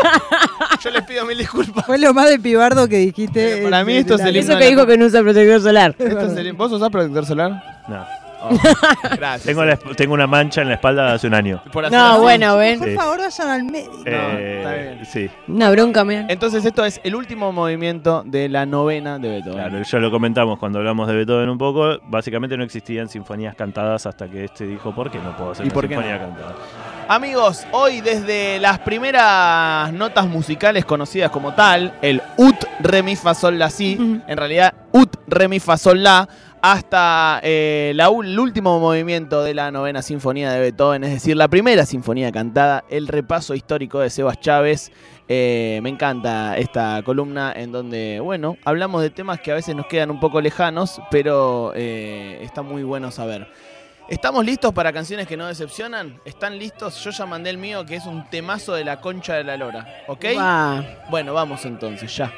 Yo 0.83 0.91
les 0.91 1.03
pido 1.05 1.25
mil 1.25 1.39
disculpas. 1.39 1.87
Fue 1.87 1.97
lo 1.97 2.13
más 2.13 2.29
de 2.29 2.39
pibardo 2.39 2.87
que 2.89 2.99
dijiste. 2.99 3.61
Eh, 3.61 3.63
para 3.63 3.85
mí 3.85 3.95
esto 3.97 4.17
es 4.17 4.21
el 4.21 4.37
himno 4.37 4.41
Eso 4.41 4.53
de 4.53 4.59
que 4.59 4.65
la 4.65 4.71
dijo 4.71 4.87
que 4.87 4.99
no 4.99 5.07
usa 5.07 5.23
protector 5.23 5.63
solar. 5.63 5.95
Esto 5.99 6.21
es 6.27 6.37
el- 6.37 6.53
¿Vos 6.53 6.73
usás 6.73 6.91
protector 6.91 7.25
solar? 7.25 7.83
No. 7.89 8.05
Oh, 8.51 8.59
gracias. 9.17 9.43
Tengo, 9.45 9.65
la 9.65 9.79
esp- 9.79 9.95
tengo 9.97 10.15
una 10.15 10.27
mancha 10.27 10.63
en 10.63 10.69
la 10.69 10.75
espalda 10.75 11.07
de 11.07 11.13
hace 11.13 11.27
un 11.27 11.35
año. 11.35 11.63
Por 11.73 11.85
hacer 11.85 11.99
No, 11.99 12.13
así. 12.13 12.21
bueno, 12.21 12.57
ven. 12.57 12.79
Por 12.79 12.89
Sí. 12.89 12.95
favor, 12.97 13.19
vayan 13.19 13.49
al 13.49 13.65
médico. 13.65 14.03
Eh, 14.05 14.57
está 14.59 14.73
bien. 14.75 15.07
sí, 15.07 15.31
Una 15.49 15.71
bronca, 15.71 16.05
me. 16.05 16.27
Entonces 16.29 16.65
esto 16.65 16.85
es 16.85 17.01
el 17.05 17.15
último 17.15 17.53
movimiento 17.53 18.23
de 18.27 18.49
la 18.49 18.67
novena 18.67 19.19
de 19.19 19.29
Beethoven. 19.29 19.55
claro, 19.59 19.83
ya 19.83 19.99
lo 19.99 20.11
comentamos 20.11 20.59
cuando 20.59 20.79
hablamos 20.79 21.09
de 21.09 21.15
Beethoven 21.15 21.49
un 21.49 21.59
poco. 21.59 21.99
Básicamente 22.09 22.57
no 22.57 22.65
existían 22.65 23.09
sinfonías 23.09 23.55
cantadas 23.55 24.07
hasta 24.07 24.29
que 24.29 24.45
este 24.45 24.67
dijo, 24.67 24.95
¿por 24.95 25.11
qué 25.11 25.19
no 25.19 25.37
puedo 25.37 25.53
hacer 25.53 25.65
¿Y 25.65 25.69
una 25.69 25.75
por 25.75 25.89
qué 25.89 25.95
sinfonía 25.95 26.19
no? 26.19 26.27
cantada? 26.29 26.55
Amigos, 27.09 27.67
hoy 27.73 28.01
desde 28.01 28.59
las 28.61 28.79
primeras 28.79 29.93
notas 29.93 30.27
musicales 30.27 30.85
conocidas 30.87 31.31
como 31.31 31.53
tal, 31.53 31.93
el 32.01 32.23
ut, 32.39 32.57
re, 32.81 33.03
mi, 33.03 33.15
fa, 33.15 33.35
sol, 33.35 33.59
la, 33.59 33.69
si, 33.71 33.95
Ujú. 33.97 34.21
en 34.27 34.37
realidad 34.39 34.73
ut, 34.93 35.15
re, 35.27 35.47
mi, 35.49 35.61
fa, 35.61 35.77
sol, 35.77 36.03
la, 36.03 36.27
hasta 36.65 37.41
eh, 37.43 37.93
la 37.95 38.07
el 38.07 38.39
último 38.39 38.81
movimiento 38.81 39.45
de 39.45 39.53
la 39.53 39.71
novena 39.71 40.01
sinfonía 40.01 40.51
de 40.51 40.61
Beethoven, 40.61 41.05
es 41.05 41.11
decir, 41.11 41.37
la 41.37 41.47
primera 41.47 41.85
sinfonía 41.85 42.33
cantada, 42.33 42.85
el 42.89 43.07
repaso 43.07 43.55
histórico 43.55 44.01
de 44.01 44.09
Sebas 44.09 44.41
Chávez. 44.41 44.91
Eh, 45.29 45.81
me 45.83 45.91
encanta 45.91 46.57
esta 46.57 47.03
columna 47.03 47.53
en 47.55 47.71
donde, 47.71 48.19
bueno, 48.21 48.57
hablamos 48.65 49.03
de 49.03 49.11
temas 49.11 49.41
que 49.41 49.53
a 49.53 49.57
veces 49.57 49.77
nos 49.77 49.85
quedan 49.89 50.11
un 50.11 50.21
poco 50.21 50.41
lejanos, 50.41 51.03
pero 51.11 51.75
eh, 51.77 52.39
está 52.41 52.63
muy 52.63 52.83
bueno 52.83 53.11
saber. 53.11 53.47
¿Estamos 54.09 54.43
listos 54.43 54.73
para 54.73 54.91
canciones 54.91 55.27
que 55.27 55.37
no 55.37 55.47
decepcionan? 55.47 56.19
¿Están 56.25 56.59
listos? 56.59 57.03
Yo 57.05 57.11
ya 57.11 57.27
mandé 57.27 57.51
el 57.51 57.59
mío, 57.59 57.85
que 57.85 57.97
es 57.97 58.07
un 58.07 58.25
temazo 58.31 58.73
de 58.73 58.85
la 58.85 59.03
concha 59.03 59.35
de 59.35 59.45
la 59.45 59.59
lora. 59.59 59.87
¿Ok? 60.07 60.25
Bueno, 61.11 61.35
vamos 61.35 61.67
entonces, 61.67 62.17
ya. 62.17 62.33